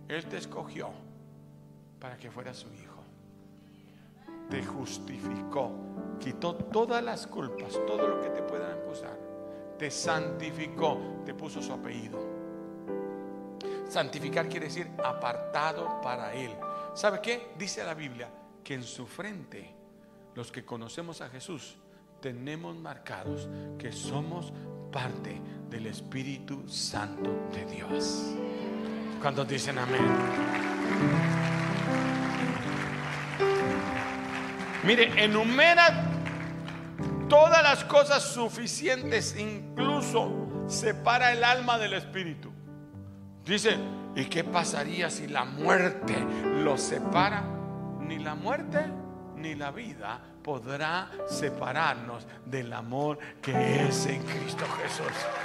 Él 0.08 0.26
te 0.26 0.38
escogió 0.38 0.92
para 2.00 2.18
que 2.18 2.32
fuera 2.32 2.54
su 2.54 2.74
hijo. 2.74 2.87
Te 4.50 4.64
justificó, 4.64 5.72
quitó 6.20 6.56
todas 6.56 7.04
las 7.04 7.28
culpas, 7.28 7.74
todo 7.86 8.08
lo 8.08 8.22
que 8.22 8.30
te 8.30 8.42
puedan 8.42 8.72
acusar. 8.72 9.18
Te 9.78 9.92
santificó, 9.92 11.22
te 11.26 11.34
puso 11.34 11.62
su 11.62 11.74
apellido. 11.74 12.20
Santificar 13.88 14.50
quiere 14.50 14.68
decir 14.68 14.90
apartado 15.04 16.02
para 16.02 16.34
Él. 16.34 16.52
¿Sabe 16.94 17.22
qué? 17.22 17.52
Dice 17.58 17.84
la 17.84 17.94
Biblia 17.94 18.30
que 18.64 18.74
en 18.74 18.84
su 18.84 19.06
frente, 19.06 19.74
los 20.36 20.52
que 20.52 20.66
conocemos 20.66 21.22
a 21.22 21.30
Jesús, 21.30 21.78
tenemos 22.22 22.76
marcados 22.76 23.48
que 23.78 23.92
somos 23.92 24.52
parte 24.92 25.40
del 25.70 25.88
Espíritu 25.88 26.68
Santo 26.68 27.48
de 27.54 27.66
Dios. 27.66 28.34
Cuando 29.22 29.46
dicen 29.46 29.78
amén? 29.78 31.57
Mire, 34.88 35.22
enumera 35.22 36.06
todas 37.28 37.62
las 37.62 37.84
cosas 37.84 38.24
suficientes, 38.24 39.36
incluso 39.38 40.64
separa 40.70 41.34
el 41.34 41.44
alma 41.44 41.78
del 41.78 41.92
espíritu. 41.92 42.54
Dice, 43.44 43.76
¿y 44.16 44.24
qué 44.28 44.46
pasaría 44.46 45.10
si 45.10 45.28
la 45.28 45.44
muerte 45.44 46.16
lo 46.64 46.78
separa? 46.78 47.44
Ni 48.00 48.18
la 48.20 48.36
muerte 48.36 48.80
ni 49.36 49.56
la 49.56 49.72
vida 49.72 50.22
podrá 50.42 51.12
separarnos 51.28 52.26
del 52.46 52.72
amor 52.72 53.20
que 53.42 53.88
es 53.90 54.06
en 54.06 54.24
Cristo 54.24 54.64
Jesús. 54.82 55.28